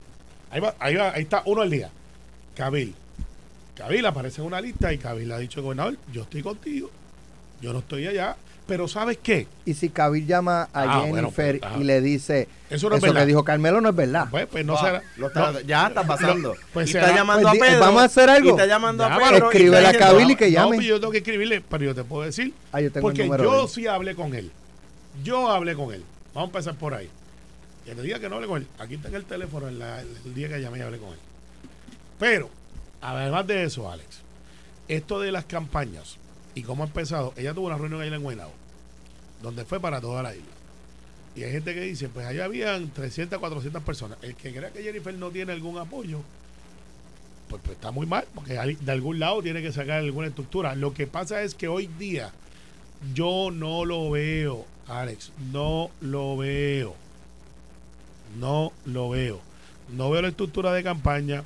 [0.50, 1.89] Ahí, va, ahí, va, ahí está uno al día.
[2.56, 2.94] Cabil.
[3.76, 6.92] Cabil aparece en una lista y Cabil le ha dicho al gobernador, yo estoy contigo,
[7.63, 8.36] yo no estoy allá,
[8.67, 9.47] pero ¿sabes qué?
[9.65, 13.04] Y si Kabil llama a Ah, bueno, Jennifer pues, y le dice Eso no es
[13.04, 14.28] eso que dijo Carmelo no es verdad.
[14.30, 15.04] Pues, pues no Ah, será.
[15.17, 16.56] lo está- no, ya está pasando.
[16.73, 17.80] pues y será- está llamando Pues a Pedro.
[17.80, 18.47] vamos a hacer algo.
[18.47, 19.52] Y está llamando a Pedro.
[19.52, 20.76] está a Cabil y que llame.
[20.76, 22.54] pues yo tengo que escribirle, pero yo te puedo decir.
[22.71, 24.52] Ah, yo tengo porque yo sí hablé con él.
[25.23, 26.04] Yo hablé con él.
[26.34, 27.10] Vamos a empezar por ahí.
[27.86, 28.67] Que te diga que no hable con él.
[28.80, 31.19] Aquí está en el teléfono en la- el día que llamé y hablé con él.
[32.19, 32.49] Pero,
[33.02, 34.08] además de eso, Alex,
[34.88, 36.17] esto de las campañas
[36.56, 38.54] y cómo ha empezado, ella tuvo una reunión ahí en Guaynabo,
[39.42, 40.52] donde fue para toda la isla.
[41.36, 44.18] Y hay gente que dice, pues allá habían 300, 400 personas.
[44.22, 46.22] El que crea que Jennifer no tiene algún apoyo,
[47.50, 50.76] pues, pues está muy mal, porque de algún lado tiene que sacar alguna estructura.
[50.76, 52.32] Lo que pasa es que hoy día
[53.13, 56.96] yo no lo veo, Alex, no lo veo.
[58.39, 59.42] No lo veo.
[59.92, 61.44] No veo la estructura de campaña.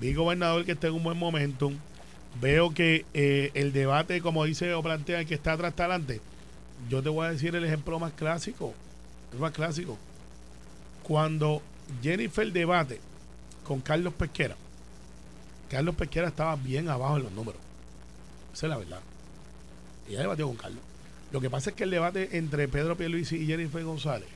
[0.00, 1.76] Vi gobernador que está en un buen momentum.
[2.40, 6.20] Veo que eh, el debate, como dice o plantea, que está atrás adelante.
[6.88, 8.74] Yo te voy a decir el ejemplo más clásico.
[9.32, 9.96] El más clásico.
[11.02, 11.62] Cuando
[12.02, 13.00] Jennifer debate
[13.64, 14.56] con Carlos Pesquera,
[15.70, 17.60] Carlos Pesquera estaba bien abajo en los números.
[18.52, 19.00] Esa es la verdad.
[20.08, 20.80] Ella debatió con Carlos.
[21.32, 24.28] Lo que pasa es que el debate entre Pedro Pierluisi y Jennifer González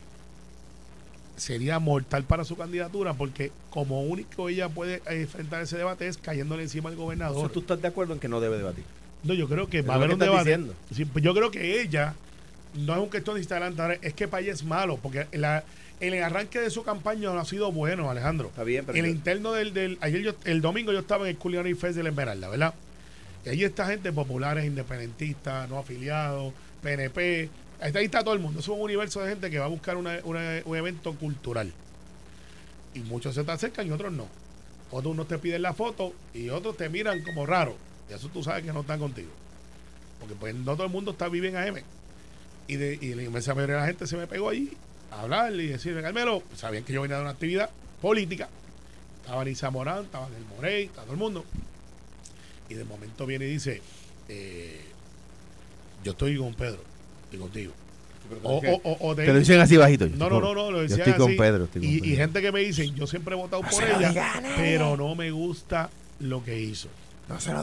[1.41, 6.19] sería mortal para su candidatura porque como único ella puede eh, enfrentar ese debate es
[6.19, 7.51] cayéndole encima al gobernador.
[7.51, 8.85] ¿tú estás de acuerdo en que no debe debatir?
[9.25, 10.59] No, yo creo que va a haber un debate.
[10.95, 12.15] Sí, pues yo creo que ella
[12.75, 15.65] no es un cuestión de instalante, ahora, es que ella es malo, porque la,
[16.01, 18.49] el arranque de su campaña no ha sido bueno, Alejandro.
[18.49, 21.31] Está bien, pero el yo- interno del, del ayer yo- el domingo yo estaba en
[21.31, 22.75] el Culinary Fest de la Esmeralda, ¿verdad?
[23.45, 27.49] Y ahí está gente populares, independentistas, no afiliados, PNP.
[27.81, 28.61] Ahí está, ahí todo el mundo.
[28.61, 31.73] Es un universo de gente que va a buscar una- un evento cultural.
[32.95, 34.27] Y muchos se te acercan y otros no.
[34.91, 37.77] Otros unos te piden la foto y otros te miran como raro.
[38.11, 39.31] Y eso tú sabes que no están contigo.
[40.19, 41.83] Porque pues no todo el mundo está vive en AM.
[42.67, 44.73] Y, de, y la inmensa mayoría de la gente se me pegó allí
[45.11, 47.71] a hablarle y decirle, Carmelo, sabían que yo venía de una actividad
[48.03, 48.49] política.
[49.23, 51.45] Estaba Nisa Morán, estaba el Morey, estaba todo el mundo.
[52.69, 53.81] Y de momento viene y dice,
[54.29, 54.85] eh,
[56.05, 56.90] yo estoy con Pedro
[57.33, 57.73] y contigo.
[58.45, 60.07] O, o- o- o Te lo dicen así bajito.
[60.07, 61.37] yo no, estoy no, con- no, no, lo Yo decían con así.
[61.37, 61.65] Pedro.
[61.65, 62.17] estoy con y, y Pedro.
[62.17, 65.91] gente que me dicen, yo siempre he votado por ella, pero no me gusta
[66.21, 66.89] lo que hizo.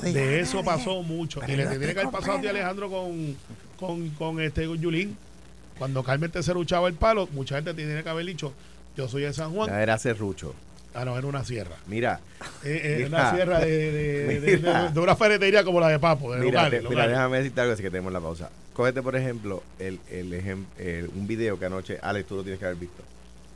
[0.04, 1.40] de eso pasó mucho.
[1.48, 3.36] Y le tiene que haber pasado a Alejandro, con,
[3.80, 5.18] con, con este con Yulín.
[5.78, 8.52] Cuando Carmen te serruchaba el palo, mucha gente te tiene que haber dicho,
[8.98, 9.70] yo soy de San Juan.
[9.70, 10.54] Ya era serrucho.
[10.96, 11.76] Ah, no, era una sierra.
[11.86, 12.20] Mira,
[12.64, 13.08] Eh, eh, Mira.
[13.20, 14.84] una sierra de, de, de- Mira.
[14.86, 16.34] de- de una ferretería como la de Papo.
[16.34, 18.50] De mira, locales, te- mira, déjame decirte algo así que tenemos la pausa.
[18.78, 22.60] Cógete, por ejemplo, el, el ejem- el- un video que anoche, Alex, tú lo tienes
[22.60, 23.02] que haber visto.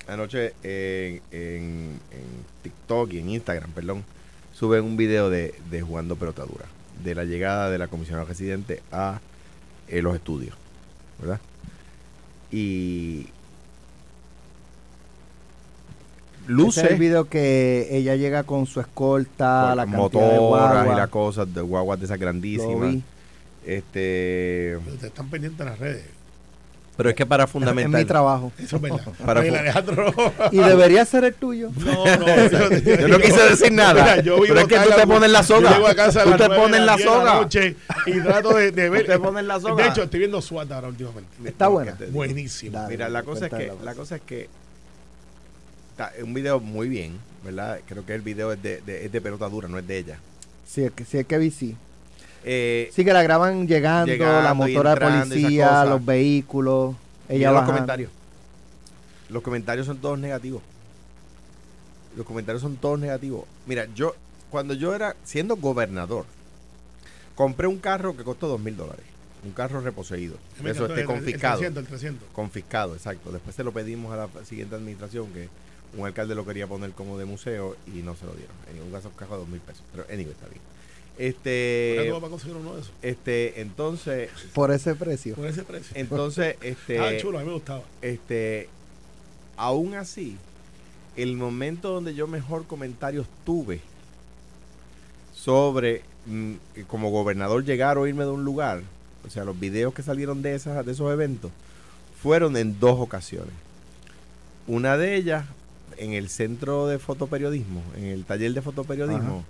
[0.08, 2.26] Anoche en, en- en
[2.64, 4.04] TikTok y en Instagram, perdón,
[4.52, 6.66] suben un video de, de jugando pelotadura,
[7.04, 9.20] de la llegada de la comisionada residente a
[9.88, 10.56] eh, los estudios,
[11.20, 11.40] ¿verdad?
[12.52, 13.28] Y
[16.48, 20.40] luce Ese es el video que ella llega con su escolta, con la cantidad de
[20.40, 22.96] motoras y las cosas de guaguas de esas grandísimas.
[23.66, 26.04] Este, Ustedes están pendientes en las redes.
[26.98, 27.54] pero es que para Es
[27.90, 28.52] mi trabajo.
[28.58, 29.08] Eso es verdad.
[29.26, 30.14] Para Oye, Alejandro.
[30.52, 31.70] Y debería ser el tuyo.
[31.78, 34.90] No, no, yo, Yo no quise decir nada, Mira, yo vivo pero es que tú
[35.00, 35.70] te pones la soga.
[35.70, 37.34] Yo llego a casa a Tú te pones la soga.
[37.36, 37.76] noche
[38.08, 39.06] y trato de, de ver.
[39.06, 39.84] Tú te pones la soga.
[39.84, 41.30] De hecho, estoy viendo SWAT ahora últimamente.
[41.46, 41.96] Está buena.
[41.96, 42.06] te.
[42.08, 42.74] Buenísimo.
[42.78, 42.90] Dale.
[42.90, 44.16] Mira, la cosa es que la la cosa.
[44.16, 44.50] es que
[45.92, 47.80] está, es un video muy bien, ¿verdad?
[47.88, 50.18] Creo que el video es de, de- es de pelota dura, no es de ella.
[50.68, 51.76] Sí, es que, sí, es que vi sí.
[52.44, 56.96] Eh, Sí, que la graban llegando, Llegando la motora de policía, los vehículos.
[57.30, 58.12] Ella los comentarios.
[59.30, 60.62] Los comentarios son todos negativos.
[62.16, 63.46] Los comentarios son todos negativos.
[63.66, 64.16] Mira, yo,
[64.50, 66.26] cuando yo era, siendo gobernador,
[67.36, 69.06] compré un carro que costó dos mil dólares.
[69.46, 70.36] Un carro reposeído.
[70.62, 71.54] Me Eso este el- confiscado.
[71.56, 72.28] El 300, el 300.
[72.34, 73.32] Confiscado, exacto.
[73.32, 75.48] Después se lo pedimos a la siguiente administración que
[75.98, 78.56] un alcalde lo quería poner como de museo y no se lo dieron.
[78.76, 79.82] En un gasto cajo de dos mil pesos.
[79.94, 80.62] Pero anyway, está bien.
[81.18, 82.94] ¿Cuánto Este, va para conseguir uno de esos?
[83.02, 85.36] este, entonces, Por ese precio.
[85.36, 85.92] Por ese precio.
[85.96, 87.84] entonces, este, ah, chulo, a mí me gustaba.
[88.02, 88.70] este,
[89.58, 90.38] aún así,
[91.16, 93.82] el momento donde yo mejor comentarios tuve
[95.36, 96.54] sobre mm,
[96.88, 98.82] como gobernador llegar o irme de un lugar,
[99.26, 101.52] o sea, los videos que salieron de, esas, de esos eventos,
[102.22, 103.54] fueron en dos ocasiones.
[104.68, 105.46] Una de ellas
[105.98, 109.44] en el centro de fotoperiodismo, en el taller de fotoperiodismo,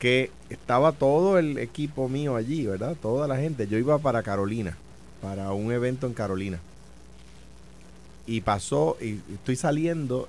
[0.00, 2.96] que estaba todo el equipo mío allí, ¿verdad?
[3.00, 3.68] Toda la gente.
[3.68, 4.76] Yo iba para Carolina,
[5.22, 6.58] para un evento en Carolina.
[8.26, 10.28] Y pasó, y estoy saliendo,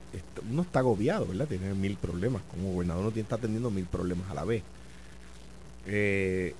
[0.51, 1.47] uno está agobiado, ¿verdad?
[1.47, 2.41] Tiene mil problemas.
[2.51, 4.61] Como gobernador uno está atendiendo mil problemas a la vez.
[5.87, 6.53] Eh,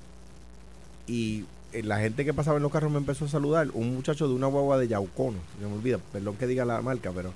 [1.06, 1.44] y
[1.74, 3.68] eh, la gente que pasaba en los carros me empezó a saludar.
[3.74, 7.12] Un muchacho de una guagua de Yaucono, se me olvida, perdón que diga la marca,
[7.14, 7.34] pero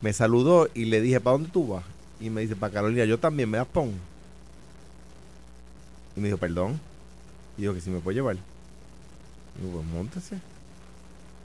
[0.00, 1.84] me saludó y le dije, ¿para dónde tú vas?
[2.20, 3.92] Y me dice, para Carolina, yo también, ¿me das pon?
[6.16, 6.80] Y me dijo, perdón.
[7.56, 8.36] Y digo, que si me puede llevar.
[8.36, 10.36] Y digo, pues móntese.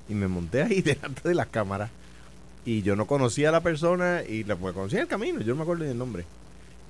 [0.07, 1.89] Y me monté ahí delante de las cámaras.
[2.65, 5.55] Y yo no conocía a la persona y la pues, conocía el camino, yo no
[5.55, 6.25] me acuerdo ni el nombre.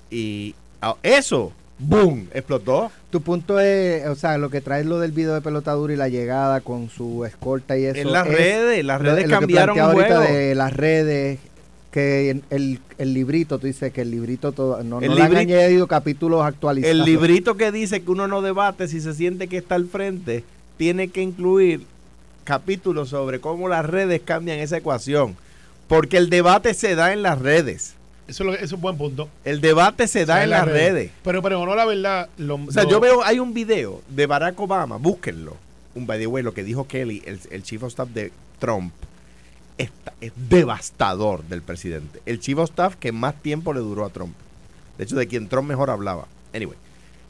[0.10, 2.28] Y ah, eso, ¡boom!
[2.34, 2.92] explotó.
[3.12, 6.10] Tu punto es, o sea, lo que traes lo del video de pelotadura y la
[6.10, 8.00] llegada con su escolta y eso.
[8.00, 10.34] En las es redes, las lo- redes lo que cambiaron el ahorita juego.
[10.34, 11.40] de las redes,
[11.92, 15.22] que en- el, el librito, tú dices que el librito todo, no, El no le
[15.24, 16.96] han añadido capítulos actualizados.
[16.96, 20.44] El librito que dice que uno no debate si se siente que está al frente,
[20.78, 21.82] tiene que incluir
[22.44, 25.36] capítulos sobre cómo las redes cambian esa ecuación.
[25.88, 27.96] Porque el debate se da en las redes.
[28.28, 29.28] Eso es, eso un buen punto.
[29.44, 31.10] El debate se da en las redes.
[31.24, 32.30] Pero, pero no la verdad.
[32.38, 35.58] Lo, O sea, lo- yo veo, hay un video de Barack Obama, búsquenlo.
[35.96, 38.94] Un by the way, lo que dijo Kelly, el, el chief of staff de Trump,
[39.80, 42.22] está- es devastador del presidente.
[42.26, 44.36] El chief of staff que más tiempo le duró a Trump.
[44.98, 46.28] De hecho, de quien Trump mejor hablaba.
[46.54, 46.78] Anyway,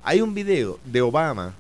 [0.03, 1.53] hay un video de Obama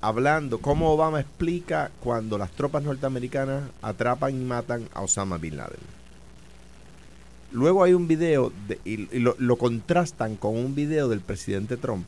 [0.00, 5.80] hablando cómo Obama explica cuando las tropas norteamericanas atrapan y matan a Osama Bin Laden.
[7.52, 12.06] Luego hay un video de- y, lo contrastan con un video del presidente Trump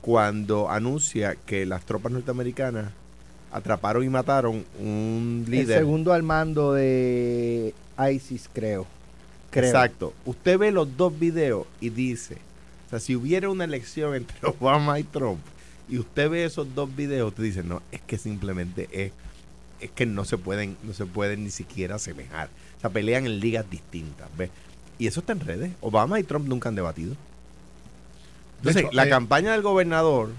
[0.00, 2.90] cuando anuncia que las tropas norteamericanas
[3.52, 5.78] atraparon y mataron un El líder.
[5.78, 7.74] segundo al mando de
[8.12, 8.86] ISIS, creo.
[9.50, 9.66] creo.
[9.66, 10.12] Exacto.
[10.24, 12.38] Usted ve los dos videos y dice,
[12.86, 15.40] o sea, si hubiera una elección entre Obama y Trump
[15.88, 19.12] y usted ve esos dos videos, usted dice, no, es que simplemente es,
[19.80, 22.48] es que no se pueden, no se pueden ni siquiera asemejar.
[22.78, 24.50] O sea, pelean en ligas distintas, ¿ves?
[24.98, 25.72] Y eso está en redes.
[25.80, 27.10] Obama y Trump nunca han debatido.
[27.10, 27.16] De
[28.58, 30.30] Entonces, hecho, la eh, campaña del gobernador,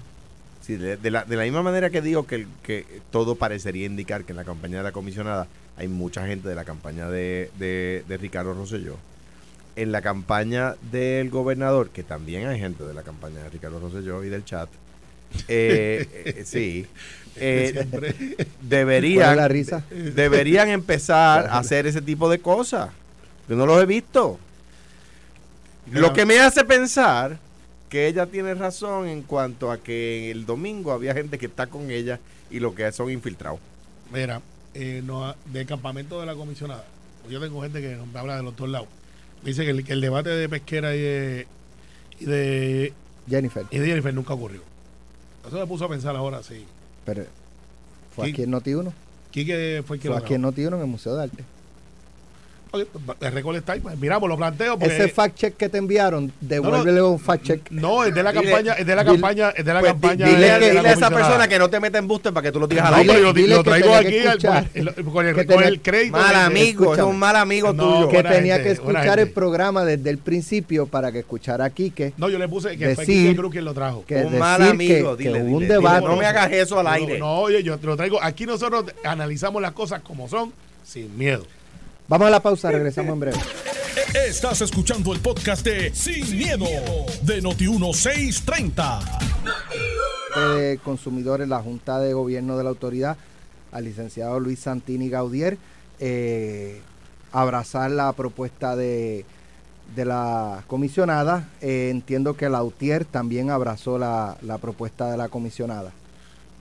[0.62, 4.24] sí, de, de la, de la misma manera que digo que, que todo parecería indicar
[4.24, 5.46] que en la campaña de la comisionada
[5.76, 8.96] hay mucha gente de la campaña de, de, de Ricardo Rosselló,
[9.76, 14.22] en la campaña del gobernador, que también hay gente de la campaña de Ricardo Rosselló
[14.24, 14.68] y del chat,
[15.48, 16.86] eh, eh, sí,
[17.36, 17.86] eh,
[18.60, 19.38] deberían,
[20.14, 22.90] deberían empezar a hacer ese tipo de cosas.
[23.48, 24.38] Yo no los he visto.
[25.90, 27.38] Lo que me hace pensar
[27.92, 31.90] que ella tiene razón en cuanto a que el domingo había gente que está con
[31.90, 33.60] ella y lo que son infiltrados.
[34.10, 34.40] Mira,
[34.72, 36.86] eh, no, del campamento de la comisionada,
[37.28, 38.88] yo tengo gente que me habla de los dos lados.
[39.44, 41.46] Dice que el, que el debate de pesquera y de,
[42.18, 42.94] y de,
[43.28, 43.66] Jennifer.
[43.70, 44.62] y de Jennifer nunca ocurrió.
[45.46, 46.64] Eso me puso a pensar ahora, sí.
[47.04, 47.26] Pero
[48.16, 48.54] fue ¿Quién?
[48.54, 48.92] aquí en Noti1.
[49.30, 50.56] Quique fue el que Fue lo aquí en trajo.
[50.56, 51.44] Noti1 en el Museo de Arte.
[52.74, 53.80] Ok, pues, el récord está ahí.
[53.80, 54.78] Pues, miramos, lo planteo.
[54.78, 57.70] Porque, Ese fact check que te enviaron, devuélvele un fact check.
[57.70, 59.92] No, es de la Dile- campaña, es de la dile- campaña, es de la Pues,
[59.92, 60.26] campaña.
[60.26, 62.50] dile, de- de dile la a esa persona que no te meta embuste para que
[62.52, 63.12] tú lo digas No, aire.
[63.12, 64.66] pero yo Dile lo que traigo aquí al- escuchar.
[64.72, 66.16] el- con, el, con crédito.
[66.16, 68.08] Mal de- amigo, es un mal amigo No, tuyo.
[68.08, 72.14] que tenía gente, que escuchar el programa desde el principio para que escuchara a Quique.
[72.16, 74.02] No, yo le puse que fue Decir Quique Cruz quien lo trajo.
[74.06, 76.06] que un mal amigo, que- dile, un debate.
[76.06, 77.18] no me hagas eso al No, aire.
[77.18, 78.18] No, oye, yo te lo traigo.
[78.22, 80.54] Aquí nosotros analizamos las cosas como son,
[80.84, 81.44] sin miedo.
[82.12, 83.38] Vamos a la pausa, regresamos en breve.
[84.28, 86.66] Estás escuchando el podcast de Sin, miedo,
[87.22, 89.00] de Noti1630.
[90.58, 93.16] de consumidores, la Junta de Gobierno de la Autoridad,
[93.72, 95.56] al licenciado Luis Santini Gaudier,
[96.00, 96.82] eh,
[97.32, 99.24] abrazar la propuesta de,
[99.96, 101.48] de la comisionada.
[101.62, 105.92] Eh, entiendo que la UTIER también abrazó la, la propuesta de la comisionada.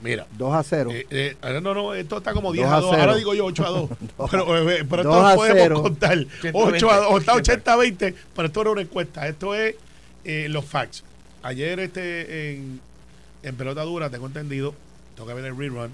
[0.02, 0.26] Mira.
[0.38, 0.90] 2 a 0.
[0.94, 2.90] eh, eh, ahora no, no, esto está como 10 Dos a a 2.
[2.92, 3.02] cero.
[3.04, 3.90] Ahora digo yo 8 a 2.
[4.32, 5.82] pero, eh, pero Dos esto a podemos cero.
[5.84, 6.18] contar.
[6.54, 7.20] 8 a 2.
[7.20, 9.28] Está 80 a 20, pero esto era una encuesta.
[9.28, 9.76] Esto es
[10.26, 11.04] eh, los facts.
[11.44, 12.80] Ayer este en,
[13.44, 14.74] en pelota dura, tengo entendido,
[15.16, 15.92] tengo que ver el rerun.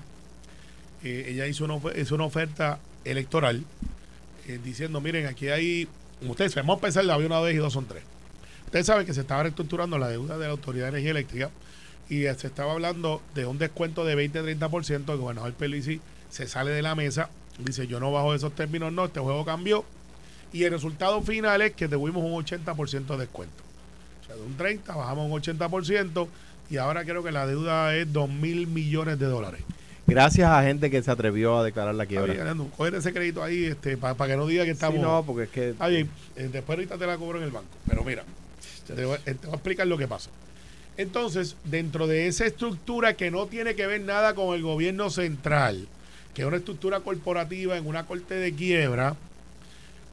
[1.03, 3.63] eh, ella hizo una, hizo una oferta electoral
[4.47, 5.87] eh, diciendo, miren, aquí hay,
[6.27, 8.03] ustedes vamos a pensar, había una vez y dos son tres.
[8.65, 11.49] Ustedes saben que se estaba reestructurando la deuda de la Autoridad de Energía Eléctrica
[12.09, 15.11] y se estaba hablando de un descuento de 20-30%.
[15.11, 19.05] El gobernador Pelici se sale de la mesa, dice, yo no bajo esos términos, no,
[19.05, 19.83] este juego cambió.
[20.53, 23.63] Y el resultado final es que tuvimos un 80% de descuento.
[24.21, 26.27] O sea, de un 30 bajamos un 80%
[26.69, 29.61] y ahora creo que la deuda es 2 mil millones de dólares.
[30.05, 32.49] Gracias a gente que se atrevió a declarar la quiebra.
[32.49, 34.95] Ando, coger ese crédito ahí este, para que no diga que estamos...
[34.95, 37.67] Sí, no, porque es que bien, eh, después ahorita te la cobro en el banco.
[37.85, 38.23] Pero mira,
[38.87, 40.29] te voy, eh, te voy a explicar lo que pasa.
[40.97, 45.87] Entonces, dentro de esa estructura que no tiene que ver nada con el gobierno central,
[46.33, 49.15] que es una estructura corporativa en una corte de quiebra,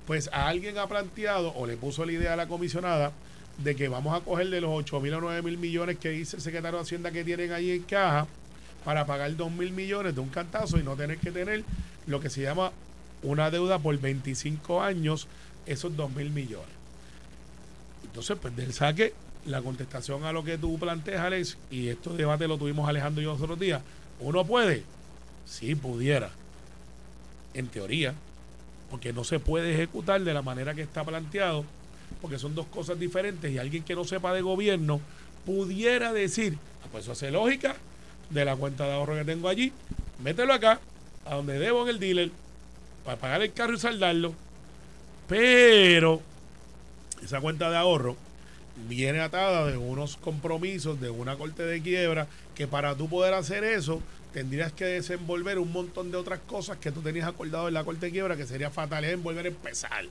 [0.06, 3.12] pues a alguien ha planteado o le puso la idea a la comisionada
[3.58, 6.36] de que vamos a coger de los 8 mil o 9 mil millones que dice
[6.36, 8.26] el secretario de Hacienda que tienen ahí en caja
[8.84, 11.64] para pagar 2 mil millones de un cantazo y no tener que tener
[12.06, 12.72] lo que se llama
[13.22, 15.28] una deuda por 25 años,
[15.64, 16.68] esos 2 mil millones.
[18.04, 19.14] Entonces, pues del saque,
[19.46, 23.24] la contestación a lo que tú planteas, Alex, y este debate lo tuvimos Alejandro y
[23.24, 23.82] yo los otros días,
[24.20, 24.82] ¿uno puede?
[25.44, 26.30] Sí, pudiera.
[27.54, 28.14] en teoría,
[28.90, 31.64] porque no se puede ejecutar de la manera que está planteado,
[32.20, 35.00] porque son dos cosas diferentes y alguien que no sepa de gobierno
[35.46, 37.76] pudiera decir, "Ah, pues eso hace lógica
[38.30, 39.72] de la cuenta de ahorro que tengo allí,
[40.20, 40.80] mételo acá,
[41.26, 42.30] a donde debo en el dealer,
[43.04, 44.34] para pagar el carro y saldarlo,
[45.28, 46.20] pero
[47.22, 48.16] esa cuenta de ahorro
[48.88, 53.64] viene atada de unos compromisos de una corte de quiebra que para tú poder hacer
[53.64, 57.84] eso tendrías que desenvolver un montón de otras cosas que tú tenías acordado en la
[57.84, 60.04] corte de quiebra que sería fatalidad en volver a empezar.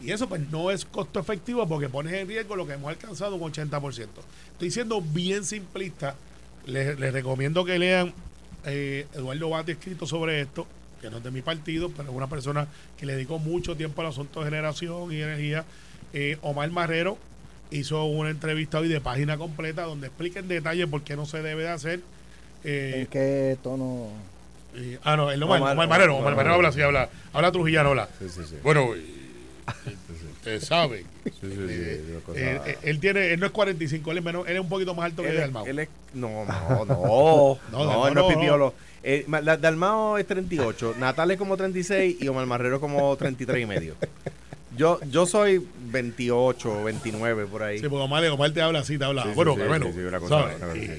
[0.00, 3.36] Y eso pues no es costo efectivo porque pones en riesgo lo que hemos alcanzado
[3.36, 4.06] un 80%.
[4.52, 6.14] Estoy siendo bien simplista.
[6.64, 8.14] Les, recomiendo que lean
[8.64, 10.66] eh, Eduardo Bati escrito sobre esto,
[11.00, 14.00] que no es de mi partido, pero es una persona que le dedicó mucho tiempo
[14.00, 15.64] al asunto de generación y energía.
[16.14, 17.18] Eh, Omar Marrero
[17.70, 21.42] hizo una entrevista hoy de página completa donde explica en detalle por qué no se
[21.42, 22.00] debe de hacer.
[22.64, 24.08] Eh, ¿En qué tono?
[24.74, 26.16] eh, ah, no, el Omar, Omar- Omar Marrero.
[26.16, 28.08] Omar Marrero habla así, habla, habla trujillano, habla.
[28.18, 28.56] Sí, sí, sí.
[28.62, 29.16] Bueno, y-
[30.32, 31.04] ustedes saben.
[31.24, 34.46] Sí, sí, sí, eh, cosa- eh, él tiene, él no es 45, él es, menos,
[34.48, 35.66] él es un poquito más alto que Él es- Dalmau.
[35.66, 38.74] él es- no, no, no, No, no, él no no, es pipiolo.
[39.02, 39.24] Eh,
[39.60, 43.94] Dalmao es 38, Natal es como 36 y Omar Marrero como 33 y medio.
[44.78, 47.78] Yo, yo soy 28, 29 por ahí.
[47.80, 49.24] Sí, porque Omar, Omar te habla así, te habla.
[49.24, 49.88] Sí, sí, bueno, sí, bueno,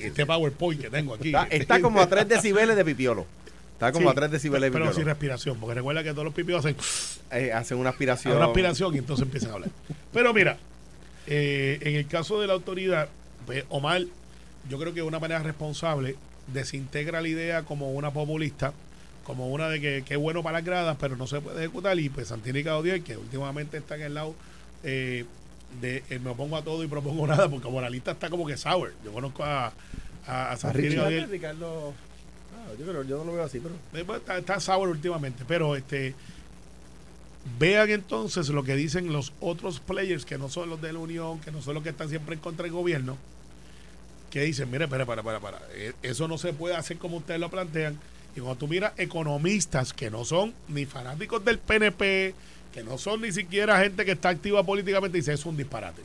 [0.01, 1.29] este PowerPoint que tengo aquí.
[1.29, 3.25] Está, está como a 3 decibeles de pipiolo.
[3.73, 4.95] Está como a 3 decibeles de Pero pipiolo.
[4.95, 6.75] sin respiración, porque recuerda que todos los pipios hacen
[7.31, 8.35] Eh, hacen una aspiración.
[8.35, 9.69] una aspiración y entonces empiezan a hablar.
[10.11, 10.57] Pero mira,
[11.27, 13.07] eh, en el caso de la autoridad,
[13.45, 14.01] pues Omar,
[14.69, 18.73] yo creo que de una manera responsable desintegra la idea como una populista,
[19.29, 21.99] como una de que, que es bueno para las gradas, pero no se puede ejecutar.
[21.99, 24.33] Y pues Santini Caudiel, que últimamente está en el lado
[24.83, 25.23] eh,
[25.81, 28.91] de eh, me opongo a todo y propongo nada, porque moralista está como que sour.
[29.05, 29.71] Yo conozco a,
[30.25, 30.95] a, a Santini.
[31.27, 31.93] Ricardo.
[32.79, 33.75] yo, creo- yo no lo veo así, pero.
[33.93, 36.15] Eh, pues, Está, está sour últimamente, pero este
[37.59, 41.39] vean entonces lo que dicen los otros players que no son los de la Unión,
[41.39, 43.15] que no son los que están siempre en contra del gobierno,
[44.31, 47.39] que dicen, mire, para, para, para, para, eh, eso no se puede hacer como ustedes
[47.39, 47.97] lo plantean.
[48.35, 52.33] Y cuando tú miras economistas que no son ni fanáticos del PNP,
[52.73, 56.01] que no son ni siquiera gente que está activa políticamente, dice, es un disparate.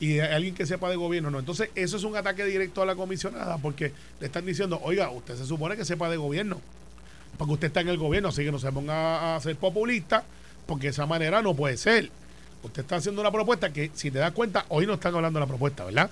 [0.00, 1.38] Y alguien que sepa de gobierno, no.
[1.38, 5.36] Entonces, eso es un ataque directo a la comisionada, porque le están diciendo, oiga, usted
[5.36, 6.60] se supone que sepa de gobierno
[7.36, 10.24] porque usted está en el gobierno, así que no se ponga a ser populista,
[10.66, 12.10] porque de esa manera no puede ser.
[12.62, 15.44] Usted está haciendo una propuesta que, si te das cuenta, hoy no están hablando de
[15.44, 16.10] la propuesta, ¿verdad?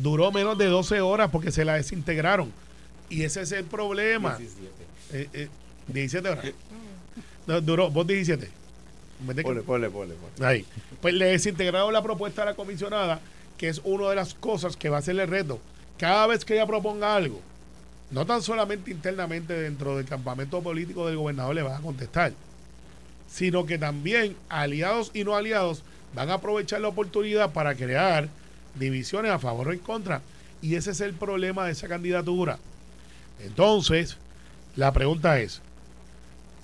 [0.00, 2.52] Duró menos de 12 horas porque se la desintegraron.
[3.08, 4.38] Y ese es el problema.
[5.12, 5.48] Eh, eh,
[5.88, 6.46] 17 horas.
[7.46, 8.48] No, duró, vos 17.
[9.20, 10.14] Vete que- Ponle, ponle, ponle.
[10.14, 10.46] ponle.
[10.46, 10.64] Ahí.
[11.00, 13.20] Pues le desintegraron la propuesta a la comisionada,
[13.58, 15.60] que es una de las cosas que va a ser el reto.
[15.98, 17.40] Cada vez que ella proponga algo,
[18.10, 22.32] no tan solamente internamente dentro del campamento político del gobernador le van a contestar,
[23.30, 25.82] sino que también aliados y no aliados
[26.14, 28.28] van a aprovechar la oportunidad para crear
[28.74, 30.22] divisiones a favor o en contra.
[30.62, 32.58] Y ese es el problema de esa candidatura.
[33.40, 34.16] Entonces,
[34.76, 35.60] la pregunta es,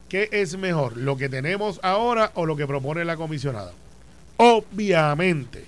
[0.08, 0.96] ¿qué es mejor?
[0.96, 3.72] ¿Lo que tenemos ahora o lo que propone la comisionada?
[4.36, 5.66] Obviamente,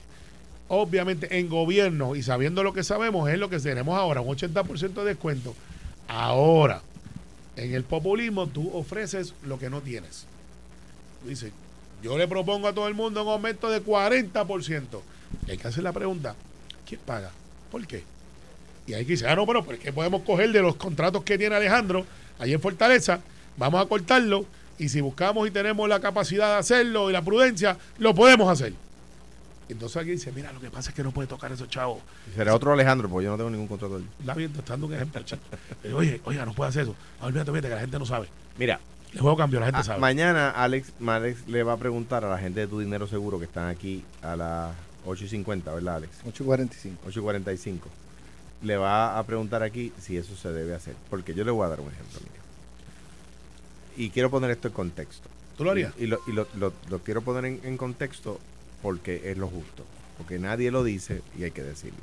[0.69, 4.95] obviamente en gobierno y sabiendo lo que sabemos es lo que tenemos ahora, un 80%
[4.95, 5.55] de descuento.
[6.09, 6.81] Ahora,
[7.57, 10.27] en el populismo tú ofreces lo que no tienes.
[11.27, 11.53] Dice,
[12.03, 15.01] yo le propongo a todo el mundo un aumento de 40%.
[15.47, 16.35] Y hay que hacer la pregunta,
[16.87, 17.31] ¿quién paga?
[17.71, 18.05] ¿Por qué?
[18.87, 21.55] Y que decir, ah, no, pero ¿por qué podemos coger de los contratos que tiene
[21.55, 22.05] Alejandro
[22.39, 23.21] ahí en Fortaleza?
[23.57, 24.45] Vamos a cortarlo
[24.79, 28.73] y si buscamos y tenemos la capacidad de hacerlo y la prudencia, lo podemos hacer.
[29.69, 32.03] Entonces aquí dice, mira, lo que pasa es que no puede tocar esos chavos.
[32.35, 34.03] Será otro Alejandro, porque yo no tengo ningún contrato.
[34.25, 35.23] La viento está dando un ejemplo.
[35.23, 35.41] chico.
[35.95, 36.97] Oye, oiga, no puede hacer eso.
[37.21, 38.29] Olvídate, olvídate, que la gente no sabe.
[38.59, 38.81] Mira,
[39.15, 40.01] El juego cambió, la gente ah, sabe.
[40.01, 43.45] mañana Alex, Alex le va a preguntar a la gente de Tu Dinero Seguro que
[43.45, 44.73] están aquí a las
[45.07, 46.13] 8 y 50, ¿verdad, Alex?
[46.27, 46.97] 8.45.
[47.07, 47.89] 8 y 45.
[48.63, 50.95] Le va a preguntar aquí si eso se debe hacer.
[51.11, 52.43] Porque yo le voy a dar un ejemplo, mira.
[53.97, 55.29] Y quiero poner esto en contexto.
[55.57, 55.93] ¿Tú lo harías?
[55.99, 58.39] Y, y lo, y lo- lo- lo quiero poner en, en contexto
[58.83, 59.85] porque es lo justo.
[60.17, 61.99] Porque nadie lo dice y hay que decirlo.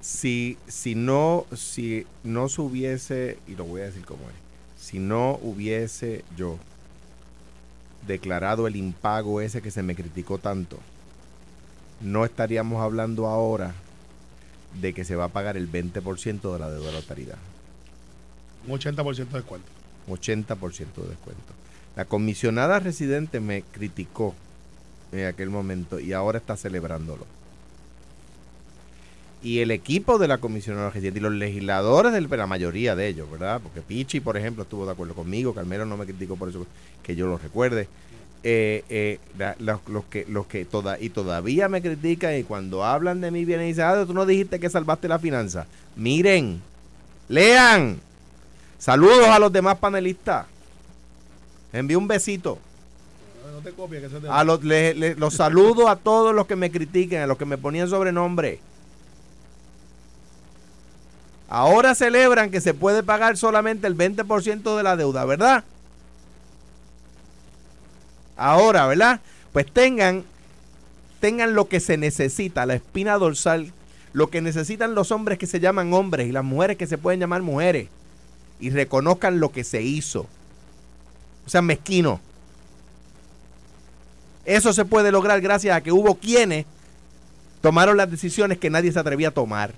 [0.00, 4.98] Si, si no, si no se hubiese, y lo voy a decir como es, si
[4.98, 6.58] no hubiese yo
[8.06, 10.78] declarado el impago ese que se me criticó tanto,
[12.00, 13.74] no estaríamos hablando ahora
[14.80, 17.38] de que se va a pagar el 20% de la deuda de la autoridad.
[18.66, 19.68] Un 80% de descuento.
[20.08, 21.52] 80% de descuento.
[21.96, 24.34] La comisionada residente me criticó
[25.12, 27.26] en aquel momento y ahora está celebrándolo.
[29.42, 33.30] y el equipo de la comisión residente y los legisladores, del, la mayoría de ellos,
[33.30, 33.58] ¿verdad?
[33.62, 36.66] Porque Pichi, por ejemplo, estuvo de acuerdo conmigo, Carmelo no me criticó por eso,
[37.02, 37.88] que yo lo recuerde.
[38.42, 42.82] Eh, eh, la- los, los que, los que toda, y todavía me critican y cuando
[42.84, 45.66] hablan de mi bien dicen, ah, tú no dijiste que salvaste la finanza.
[45.96, 46.62] Miren,
[47.28, 48.00] lean.
[48.78, 50.46] Saludos a los demás panelistas.
[51.72, 52.58] Envío un besito.
[53.52, 56.34] No te copies, que eso es de- A los, le- le- los saludo a todos
[56.34, 58.58] los que me critiquen, a los que me ponían sobrenombre.
[61.48, 65.64] Ahora celebran que se puede pagar solamente el 20% de la deuda, ¿verdad?
[68.40, 69.20] Ahora, ¿verdad?
[69.52, 70.24] Pues tengan,
[71.20, 73.70] tengan lo que se necesita, la espina dorsal,
[74.14, 77.20] lo que necesitan los hombres que se llaman hombres y las mujeres que se pueden
[77.20, 77.88] llamar mujeres.
[78.58, 80.26] Y reconozcan lo que se hizo.
[81.44, 82.18] O sea, mezquino.
[84.46, 86.64] Eso se puede lograr gracias a que hubo quienes
[87.60, 89.74] tomaron las decisiones que nadie se atrevía a tomar.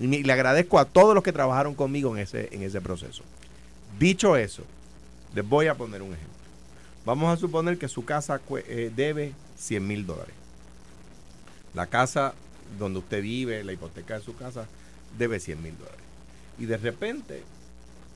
[0.00, 3.22] Y le agradezco a todos los que trabajaron conmigo en ese, en ese proceso.
[4.00, 4.64] Dicho eso,
[5.32, 6.33] les voy a poner un ejemplo.
[7.04, 10.34] Vamos a suponer que su casa eh, debe 100 mil dólares.
[11.74, 12.34] La casa
[12.78, 14.66] donde usted vive, la hipoteca de su casa,
[15.18, 16.00] debe 100 mil dólares.
[16.58, 17.42] Y de repente,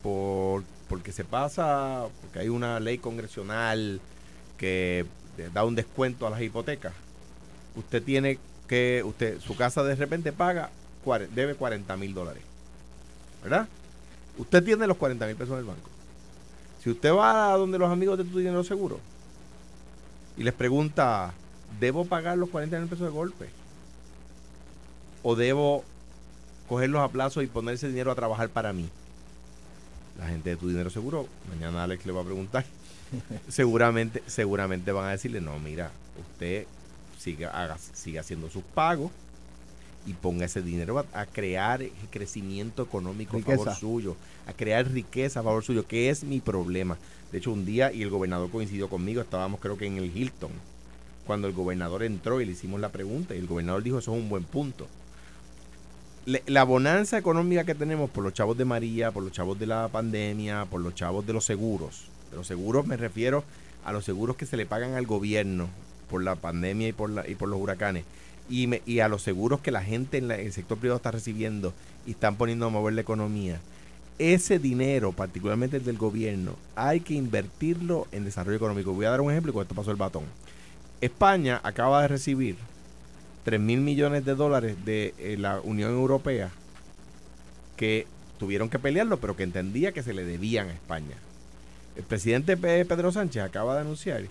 [0.03, 4.01] por, porque se pasa, porque hay una ley congresional
[4.57, 5.05] que
[5.53, 6.95] da un descuento a las hipotecas,
[7.77, 10.71] usted tiene que, usted, su casa de repente paga,
[11.35, 12.43] debe 40 mil dólares.
[13.43, 13.69] ¿Verdad?
[14.37, 15.91] Usted tiene los 40 mil pesos en el banco.
[16.83, 19.01] Si usted va a donde los amigos de tu dinero seguro
[20.37, 21.33] y les pregunta,
[21.81, 23.49] ¿debo pagar los 40 mil pesos de golpe?
[25.23, 25.85] ¿O debo
[26.69, 28.89] cogerlos a plazo y poner ese dinero a trabajar para mí?
[30.19, 32.65] La gente de tu dinero seguro, mañana Alex le va a preguntar,
[33.49, 36.67] seguramente, seguramente van a decirle, no, mira, usted
[37.19, 39.11] siga, haga, siga haciendo sus pagos
[40.07, 43.75] y ponga ese dinero a, a crear crecimiento económico a favor Riqueza.
[43.81, 46.97] suyo, a crear riqueza a favor suyo, que es mi problema.
[47.33, 50.51] De hecho, un día, y el gobernador coincidió conmigo, estábamos creo que en el Hilton,
[51.27, 54.23] cuando el gobernador entró y le hicimos la pregunta, y el gobernador dijo, eso es
[54.23, 54.87] un buen punto.
[56.27, 59.67] Le- la bonanza económica que tenemos por los chavos de María, por los chavos de
[59.67, 62.09] la pandemia, por los chavos de los seguros.
[62.31, 63.45] De los seguros me refiero
[63.85, 65.69] a los seguros que se le pagan al gobierno
[66.11, 68.05] por la pandemia y por, la, y por los huracanes.
[68.51, 71.75] Y, a los seguros que la gente en la- el sector privado está recibiendo
[72.07, 73.61] y están poniendo a mover la economía.
[74.19, 78.93] Ese dinero, particularmente el del gobierno, hay que invertirlo en desarrollo económico.
[78.93, 80.25] Voy a dar un ejemplo y con esto pasó el batón.
[81.01, 82.57] España acaba de recibir
[83.45, 86.51] 3 mil millones de dólares de eh, la Unión Europea
[87.77, 88.07] que
[88.39, 91.17] tuvieron que pelearlo, pero que entendía que se le debían a España.
[91.97, 94.25] El presidente Pe- Pedro Sánchez acaba de anunciar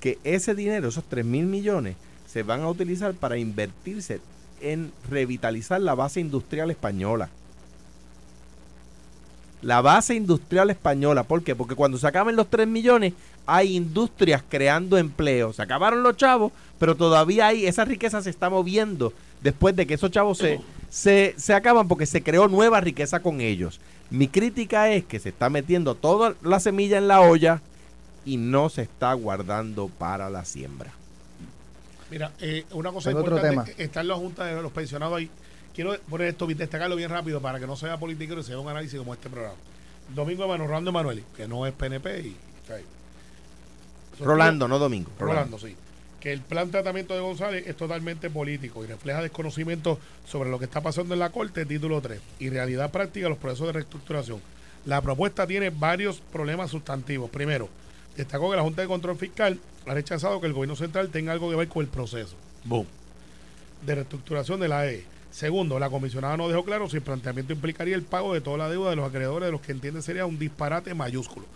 [0.00, 1.96] que ese dinero, esos 3 mil millones,
[2.34, 4.20] se van a utilizar para invertirse
[4.60, 7.28] en revitalizar la base industrial española.
[9.62, 11.54] La base industrial española, ¿por qué?
[11.54, 13.12] Porque cuando se acaben los 3 millones,
[13.46, 15.52] hay industrias creando empleo.
[15.52, 19.94] Se acabaron los chavos, pero todavía hay, esa riqueza se está moviendo después de que
[19.94, 20.60] esos chavos se,
[20.90, 23.80] se, se acaban porque se creó nueva riqueza con ellos.
[24.10, 27.62] Mi crítica es que se está metiendo toda la semilla en la olla
[28.24, 30.94] y no se está guardando para la siembra.
[32.14, 33.84] Mira, eh, una cosa Tengo otro importante, tema.
[33.84, 35.28] está en la Junta de los Pensionados ahí.
[35.74, 38.96] Quiero poner esto, destacarlo bien rápido para que no sea político y sea un análisis
[38.96, 39.56] como este programa.
[40.14, 42.84] Domingo Emanuel, Rolando Emanuel, que no es PNP y está ahí.
[44.20, 45.10] Rolando, no Domingo.
[45.18, 45.74] Rolando, sí.
[46.20, 50.60] Que el plan de tratamiento de González es totalmente político y refleja desconocimiento sobre lo
[50.60, 53.72] que está pasando en la Corte, título 3, y realidad práctica de los procesos de
[53.72, 54.40] reestructuración.
[54.86, 57.28] La propuesta tiene varios problemas sustantivos.
[57.28, 57.68] Primero,
[58.16, 61.50] destacó que la Junta de Control Fiscal ha rechazado que el gobierno central tenga algo
[61.50, 62.36] que ver con el proceso
[63.84, 65.04] de reestructuración de la E.
[65.30, 68.68] Segundo, la comisionada no dejó claro si el planteamiento implicaría el pago de toda la
[68.68, 71.46] deuda de los acreedores de los que entiende sería un disparate mayúsculo.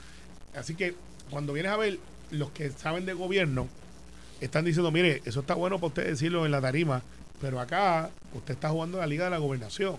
[0.55, 0.95] Así que
[1.31, 1.99] cuando vienes a ver
[2.31, 3.68] los que saben de gobierno,
[4.41, 7.03] están diciendo, mire, eso está bueno para usted decirlo en la tarima,
[7.41, 9.97] pero acá usted está jugando la liga de la gobernación.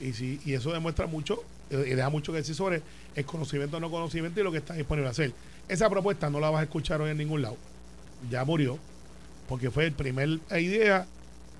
[0.00, 2.82] Y, si, y eso demuestra mucho eh, y deja mucho que decir sobre
[3.14, 5.32] el conocimiento o no conocimiento y lo que está disponible a hacer.
[5.68, 7.56] Esa propuesta no la vas a escuchar hoy en ningún lado.
[8.30, 8.78] Ya murió,
[9.48, 11.06] porque fue el primer idea,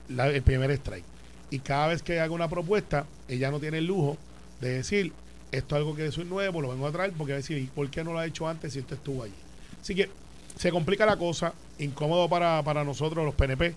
[0.08, 1.04] la- el primer strike.
[1.50, 4.16] Y cada vez que haga una propuesta, ella no tiene el lujo
[4.60, 5.12] de decir,
[5.50, 7.66] esto es algo que es nuevo, lo vengo a traer, porque va a decir, ¿y
[7.66, 9.34] por qué no lo ha hecho antes si usted estuvo allí?
[9.80, 10.08] Así que
[10.56, 13.74] se complica la cosa, incómodo para, para nosotros los PNP,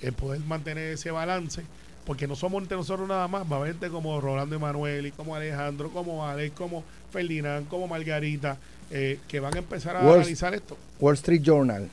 [0.00, 1.62] el poder mantener ese balance,
[2.08, 5.10] porque no somos entre nosotros nada más, va a haber gente como Rolando Emanuel y
[5.12, 6.82] como Alejandro, como Alex, como
[7.12, 8.56] Ferdinand, como Margarita,
[8.90, 10.20] eh, que van a empezar a Worst.
[10.20, 10.78] analizar esto.
[10.98, 11.86] Wall Street Journal.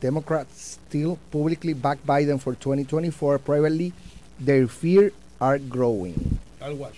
[0.00, 3.38] Democrats still publicly back Biden for 2024.
[3.40, 3.92] Privately,
[4.42, 6.14] their fear are growing.
[6.62, 6.94] Watch.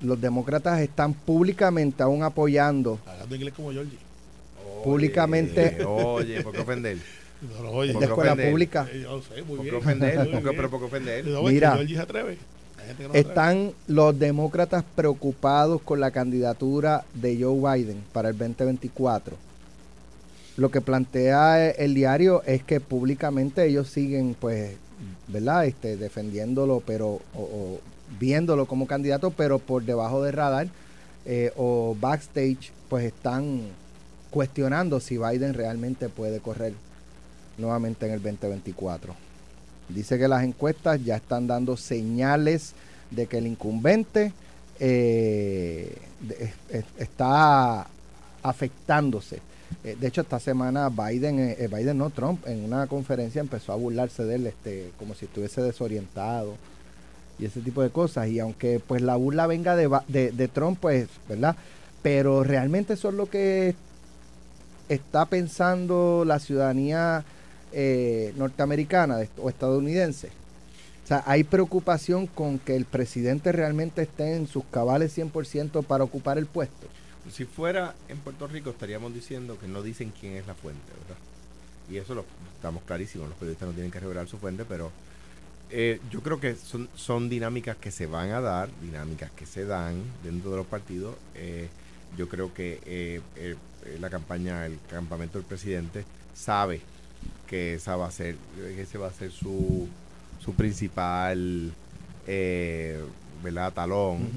[0.00, 3.98] Los demócratas están públicamente aún apoyando Hablando inglés como Georgie.
[4.82, 6.96] Públicamente- Oye, ¿por qué ofender?
[7.42, 8.50] No, no, oye, de escuela ofender.
[8.50, 8.88] pública.
[8.92, 9.74] yo sé, muy ¿Por qué bien.
[9.76, 10.14] ofender?
[10.18, 10.56] Muy ¿Por qué- bien.
[10.56, 11.26] ¿Pero por qué ofender?
[11.26, 11.78] No, es que Mira.
[11.86, 12.38] Se atreve.
[13.06, 13.14] No.
[13.14, 19.36] Están los demócratas preocupados con la candidatura de Joe Biden para el 2024.
[20.56, 24.72] Lo que plantea el diario es que públicamente ellos siguen, pues,
[25.28, 25.66] ¿verdad?
[25.66, 27.80] Este, defendiéndolo, pero, o, o
[28.18, 30.66] viéndolo como candidato, pero por debajo del radar
[31.26, 33.60] eh, o backstage, pues están
[34.30, 36.72] cuestionando si Biden realmente puede correr
[37.60, 39.14] nuevamente en el 2024.
[39.88, 42.74] Dice que las encuestas ya están dando señales
[43.10, 44.32] de que el incumbente
[44.78, 45.96] eh,
[46.98, 47.86] está
[48.42, 49.40] afectándose.
[49.84, 53.76] Eh, de hecho, esta semana Biden, eh, Biden no Trump, en una conferencia empezó a
[53.76, 56.56] burlarse de él, este, como si estuviese desorientado
[57.38, 58.28] y ese tipo de cosas.
[58.28, 61.56] Y aunque pues la burla venga de, de, de Trump, pues, ¿verdad?
[62.02, 63.74] Pero realmente eso es lo que
[64.88, 67.24] está pensando la ciudadanía
[67.72, 70.28] eh, norteamericana o estadounidense.
[71.04, 76.04] O sea, hay preocupación con que el presidente realmente esté en sus cabales 100% para
[76.04, 76.86] ocupar el puesto.
[77.30, 81.20] Si fuera en Puerto Rico estaríamos diciendo que no dicen quién es la fuente, ¿verdad?
[81.90, 84.90] Y eso lo estamos clarísimos, los periodistas no tienen que revelar su fuente, pero
[85.70, 90.02] eh, yo creo que son, dinámicas que se van a dar, dinámicas que se dan
[90.24, 91.16] dentro de los partidos.
[91.34, 91.68] Eh,
[92.16, 93.20] yo creo que
[94.00, 96.04] la campaña, el campamento del presidente
[96.34, 96.80] sabe
[97.46, 99.88] que esa va a ser, que ese va a ser su,
[100.38, 101.72] su principal
[102.26, 103.02] eh,
[103.42, 103.72] ¿verdad?
[103.72, 104.28] talón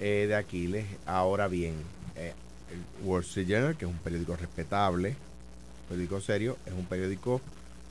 [0.00, 0.86] eh, de Aquiles.
[1.06, 1.74] Ahora bien,
[2.16, 2.32] eh,
[2.72, 7.40] el Wall Street Journal, que es un periódico respetable, un periódico serio, es un periódico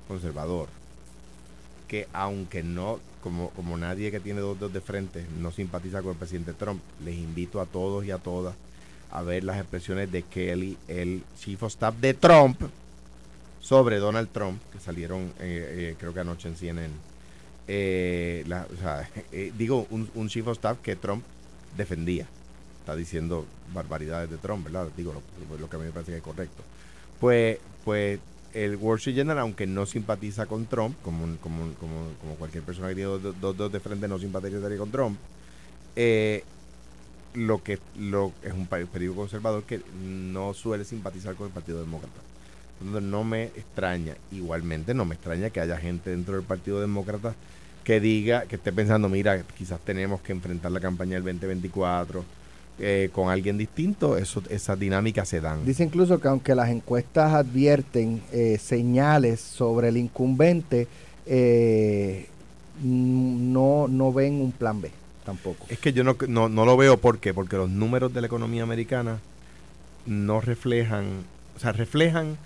[0.07, 0.69] conservador.
[1.87, 6.11] Que aunque no, como, como nadie que tiene dos dedos de frente no simpatiza con
[6.11, 8.55] el presidente Trump, les invito a todos y a todas
[9.11, 12.61] a ver las expresiones de Kelly, el chief of staff de Trump,
[13.67, 16.93] sobre Donald Trump, que salieron eh, eh, creo que anoche en CNN.
[17.67, 18.45] Eh,
[19.33, 21.23] eh, digo, un, un chief of staff que Trump
[21.75, 22.25] defendía.
[22.79, 24.87] Está diciendo barbaridades de Trump, ¿verdad?
[24.95, 26.63] Digo lo, que a mí me parece que es correcto.
[27.19, 28.19] Pues, pues
[28.53, 32.63] el Wall Street aunque no simpatiza con Trump, como, un- como, un- como, como cualquier
[32.63, 35.17] persona que tiene dos dos dedos de frente no simpatizaría con Trump,
[35.97, 36.43] eh,
[37.33, 42.21] lo que lo es un periódico conservador que no suele simpatizar con el Partido Demócrata.
[42.81, 47.35] No me extraña, igualmente no me extraña que haya gente dentro del Partido Demócrata
[47.87, 52.25] que diga, que esté pensando, mira, quizás tenemos que enfrentar la campaña del 2024
[52.79, 55.65] eh, con alguien distinto, eso, esas dinámicas se dan.
[55.65, 60.89] Dice incluso que aunque las encuestas advierten eh, señales sobre el incumbente,
[61.25, 62.27] eh,
[62.83, 64.91] no, no ven un plan B
[65.25, 65.65] tampoco.
[65.69, 67.33] Es que yo no, no, no lo veo ¿por qué?
[67.33, 69.19] porque los números de la economía americana
[70.05, 71.05] no reflejan,
[71.55, 72.37] o sea, reflejan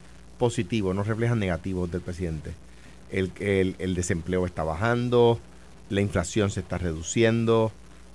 [0.42, 2.52] positivos, no reflejan negativos del presidente.
[3.12, 3.32] El,
[3.78, 5.40] el, desempleo está bajando,
[5.92, 7.72] la inflación se está reduciendo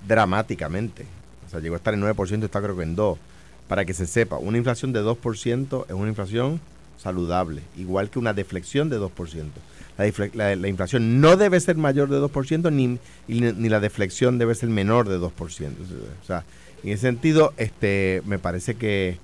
[0.09, 1.07] dramáticamente.
[1.47, 3.16] O sea, llegó a estar en 9%, está creo que en 2%.
[3.68, 6.61] Para que se sepa, una inflación de 2% es una inflación
[6.99, 9.11] saludable, igual que una deflexión de 2%.
[9.99, 10.05] La,
[10.35, 12.99] la- la inflación no debe ser mayor de 2%, ni,
[13.29, 15.31] ni, ni la deflexión debe ser menor de 2%.
[15.31, 16.45] O sea,
[16.83, 19.18] en ese sentido, este, me parece que,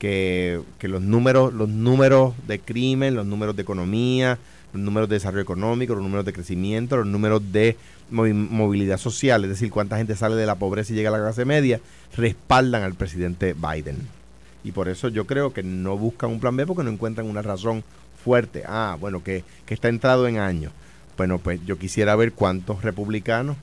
[0.00, 4.38] que, los números, los números de crimen, los números de economía,
[4.72, 7.76] los números de desarrollo económico, los números de crecimiento, los números de
[8.10, 11.18] movi- movilidad social, es decir, cuánta gente sale de la pobreza y llega a la
[11.18, 11.80] clase media,
[12.16, 13.98] respaldan al presidente Biden.
[14.64, 17.42] Y por eso yo creo que no buscan un plan B porque no encuentran una
[17.42, 17.84] razón
[18.24, 18.64] fuerte.
[18.66, 20.72] Ah, bueno, que, que está entrado en años.
[21.16, 23.56] Bueno, pues yo quisiera ver cuántos republicanos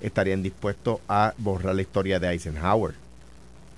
[0.00, 2.94] estarían dispuestos a borrar la historia de Eisenhower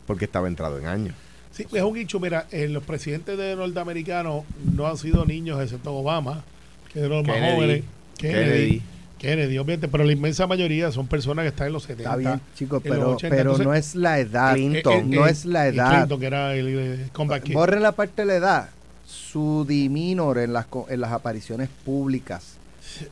[0.06, 1.14] porque estaba entrado en años.
[1.56, 2.20] Sí, es un hecho.
[2.20, 4.44] Mira, eh, los presidentes de norteamericanos
[4.74, 6.44] no han sido niños, excepto Obama,
[6.92, 7.82] que es de los más jóvenes.
[8.18, 8.44] Kennedy.
[8.46, 8.82] Kennedy.
[9.18, 12.02] Kennedy, obviamente, pero la inmensa mayoría son personas que están en los 70.
[12.10, 13.28] Está bien, chicos, pero, 80.
[13.34, 14.52] pero Entonces, no es la edad.
[14.54, 14.92] Clinton.
[14.92, 15.90] eh, eh, no eh, es la edad.
[15.96, 17.54] Clinton, que era el, eh, comeback kid.
[17.54, 18.68] Borren la parte de la edad.
[19.06, 22.56] Su diminor en las, co- en las apariciones públicas.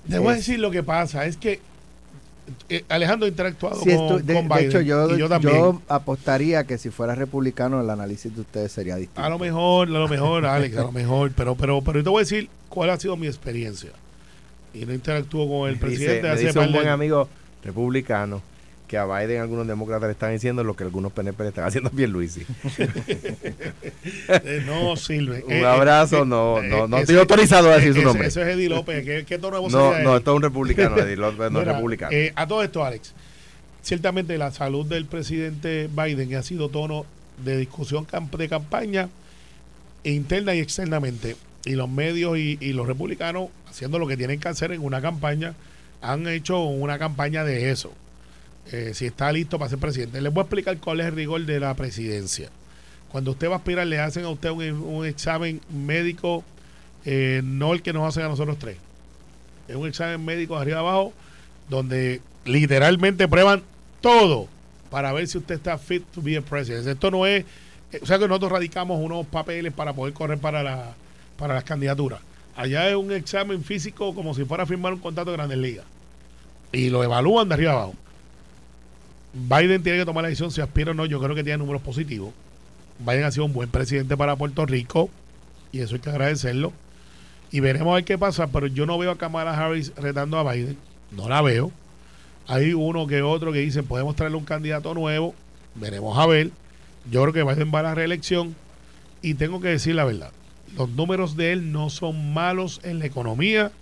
[0.09, 1.61] Te voy a decir lo que pasa, es que
[2.69, 5.55] eh, Alejandro ha interactuado Sí, con, esto- de, con de hecho, yo, y yo también.
[5.57, 9.23] yo apostaría que si fuera republicano, el análisis de ustedes sería distinto.
[9.23, 12.11] A lo mejor, a lo mejor, Alex, a lo mejor, pero, pero, pero yo te
[12.11, 13.91] voy a decir cuál ha sido mi experiencia.
[14.75, 16.89] Y no interactúo con el Me presidente dice, me hace dice par un de- buen
[16.91, 17.29] amigo
[17.63, 18.43] republicano
[18.87, 21.89] que a Biden algunos demócratas le están diciendo lo que algunos PNP le están haciendo
[21.89, 22.43] a Pierluisi.
[24.29, 25.43] Eh, no sirve.
[25.47, 28.29] Un Eh, eh, abrazo, eh, no, eh, no, no estoy autorizado a decir su nombre.
[28.29, 29.05] Eso es Eddie López.
[29.05, 31.67] ¿Qué, qué tono de voz No, no, esto es un republicano, Eddie López no es
[31.67, 32.13] republicano.
[32.13, 33.15] eh, a todo esto, Alex,
[33.83, 37.07] ciertamente la salud del presidente Biden ha sido tono
[37.43, 38.07] de discusión
[38.37, 39.09] de campaña
[40.05, 41.37] interna y externamente.
[41.65, 45.01] Y los medios y, y los republicanos, haciendo lo que tienen que hacer en una
[45.01, 45.55] campaña,
[46.03, 47.93] han hecho una campaña de eso.
[48.73, 50.21] Eh, si está listo para ser presidente.
[50.21, 52.49] Les voy a explicar cuál es el rigor de la presidencia.
[53.13, 56.43] Cuando usted va a aspirar, le hacen a usted un, examen médico,
[57.05, 58.77] eh, no el que nos hacen a nosotros tres.
[59.69, 61.13] Es un examen médico de arriba abajo,
[61.69, 63.63] donde literalmente prueban
[64.01, 64.49] todo
[64.91, 66.87] para ver si usted está fit to be a president.
[66.87, 67.45] Esto no es,
[67.93, 70.95] eh, o sea que nosotros radicamos unos papeles para poder correr para, la,
[71.37, 72.21] para las candidaturas.
[72.57, 75.85] Allá es un examen físico como si fuera a firmar un contrato de Grandes Ligas.
[76.73, 77.95] Y lo evalúan de arriba abajo.
[79.35, 81.07] Biden tiene que tomar la decisión si aspira o no.
[81.07, 82.33] Yo creo que tiene números positivos.
[83.01, 85.11] Biden ha sido un buen presidente para Puerto Rico
[85.73, 86.73] y eso hay que agradecerlo.
[87.51, 90.53] Y veremos a ver qué pasa, pero yo no veo a Kamala Harris retando a
[90.53, 90.77] Biden.
[91.11, 91.73] No la veo.
[92.47, 95.35] Hay uno que otro que dicen podemos traerle un candidato nuevo.
[95.75, 96.51] Veremos a ver.
[97.11, 98.55] Yo creo que Biden va a la reelección.
[99.21, 100.31] Y tengo que decir la verdad.
[100.77, 103.73] Los números de él no son malos en la economía.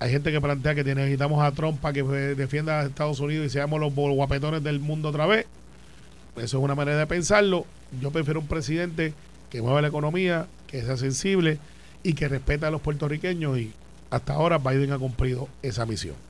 [0.00, 3.46] Hay gente que plantea que necesitamos a Trump para que eh, defienda a Estados Unidos
[3.46, 5.44] y seamos los guapetones del mundo otra vez.
[6.36, 7.66] Eso es una manera de pensarlo.
[8.00, 9.12] Yo prefiero un presidente
[9.50, 11.58] que mueva la economía, que sea sensible
[12.02, 13.58] y que respete a los puertorriqueños.
[13.58, 13.72] Y
[14.08, 16.29] hasta ahora Biden ha cumplido esa misión.